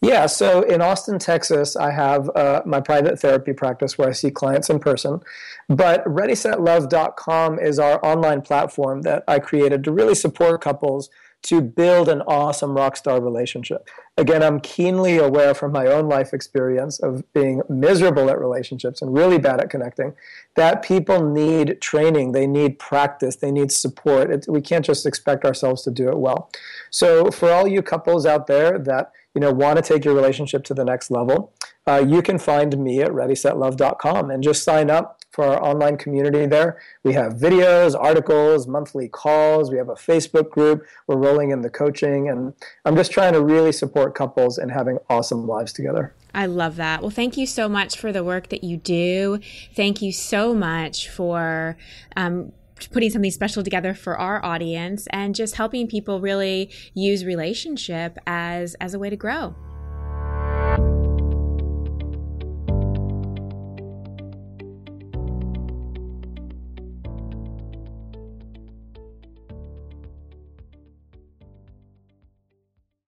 Yeah, 0.00 0.26
so 0.26 0.62
in 0.62 0.80
Austin, 0.80 1.18
Texas, 1.18 1.74
I 1.74 1.90
have 1.90 2.30
uh, 2.36 2.62
my 2.64 2.80
private 2.80 3.18
therapy 3.18 3.52
practice 3.52 3.98
where 3.98 4.08
I 4.08 4.12
see 4.12 4.30
clients 4.30 4.70
in 4.70 4.78
person. 4.78 5.20
But 5.68 6.04
ReadySetLove.com 6.04 7.58
is 7.58 7.78
our 7.80 8.04
online 8.04 8.42
platform 8.42 9.02
that 9.02 9.24
I 9.26 9.40
created 9.40 9.82
to 9.84 9.92
really 9.92 10.14
support 10.14 10.60
couples 10.60 11.10
to 11.40 11.60
build 11.60 12.08
an 12.08 12.20
awesome 12.22 12.74
rock 12.74 12.96
star 12.96 13.20
relationship. 13.20 13.88
Again, 14.16 14.42
I'm 14.42 14.58
keenly 14.58 15.18
aware 15.18 15.54
from 15.54 15.70
my 15.70 15.86
own 15.86 16.08
life 16.08 16.34
experience 16.34 16.98
of 16.98 17.32
being 17.32 17.62
miserable 17.68 18.28
at 18.28 18.40
relationships 18.40 19.00
and 19.00 19.14
really 19.14 19.38
bad 19.38 19.60
at 19.60 19.70
connecting 19.70 20.14
that 20.56 20.82
people 20.82 21.24
need 21.24 21.80
training, 21.80 22.32
they 22.32 22.46
need 22.46 22.78
practice, 22.80 23.36
they 23.36 23.52
need 23.52 23.70
support. 23.70 24.30
It, 24.30 24.46
we 24.48 24.60
can't 24.60 24.84
just 24.84 25.06
expect 25.06 25.44
ourselves 25.44 25.82
to 25.82 25.92
do 25.92 26.08
it 26.08 26.18
well. 26.18 26.50
So, 26.90 27.30
for 27.30 27.52
all 27.52 27.68
you 27.68 27.82
couples 27.82 28.26
out 28.26 28.48
there 28.48 28.76
that 28.76 29.12
you 29.34 29.40
know 29.40 29.52
want 29.52 29.76
to 29.76 29.82
take 29.82 30.04
your 30.04 30.14
relationship 30.14 30.64
to 30.64 30.74
the 30.74 30.84
next 30.84 31.10
level, 31.10 31.52
uh, 31.86 32.04
you 32.06 32.22
can 32.22 32.38
find 32.38 32.76
me 32.78 33.00
at 33.02 33.10
readysetlove.com 33.10 34.30
and 34.30 34.42
just 34.42 34.62
sign 34.62 34.90
up 34.90 35.18
for 35.30 35.44
our 35.44 35.62
online 35.62 35.96
community 35.96 36.46
there. 36.46 36.80
We 37.04 37.12
have 37.14 37.34
videos, 37.34 37.94
articles, 37.98 38.66
monthly 38.66 39.08
calls. 39.08 39.70
We 39.70 39.78
have 39.78 39.88
a 39.88 39.94
Facebook 39.94 40.50
group. 40.50 40.84
We're 41.06 41.16
rolling 41.16 41.50
in 41.50 41.60
the 41.60 41.70
coaching. 41.70 42.28
And 42.28 42.54
I'm 42.84 42.96
just 42.96 43.12
trying 43.12 43.34
to 43.34 43.42
really 43.42 43.72
support 43.72 44.14
couples 44.14 44.58
and 44.58 44.72
having 44.72 44.98
awesome 45.08 45.46
lives 45.46 45.72
together. 45.72 46.14
I 46.34 46.46
love 46.46 46.76
that. 46.76 47.02
Well, 47.02 47.10
thank 47.10 47.36
you 47.36 47.46
so 47.46 47.68
much 47.68 47.96
for 47.96 48.12
the 48.12 48.24
work 48.24 48.48
that 48.48 48.64
you 48.64 48.76
do. 48.76 49.38
Thank 49.74 50.02
you 50.02 50.12
so 50.12 50.54
much 50.54 51.08
for 51.08 51.76
um, 52.16 52.52
putting 52.86 53.10
something 53.10 53.30
special 53.30 53.62
together 53.62 53.94
for 53.94 54.16
our 54.18 54.44
audience 54.44 55.06
and 55.10 55.34
just 55.34 55.56
helping 55.56 55.86
people 55.86 56.20
really 56.20 56.70
use 56.94 57.24
relationship 57.24 58.18
as 58.26 58.74
as 58.74 58.94
a 58.94 58.98
way 58.98 59.10
to 59.10 59.16
grow. 59.16 59.54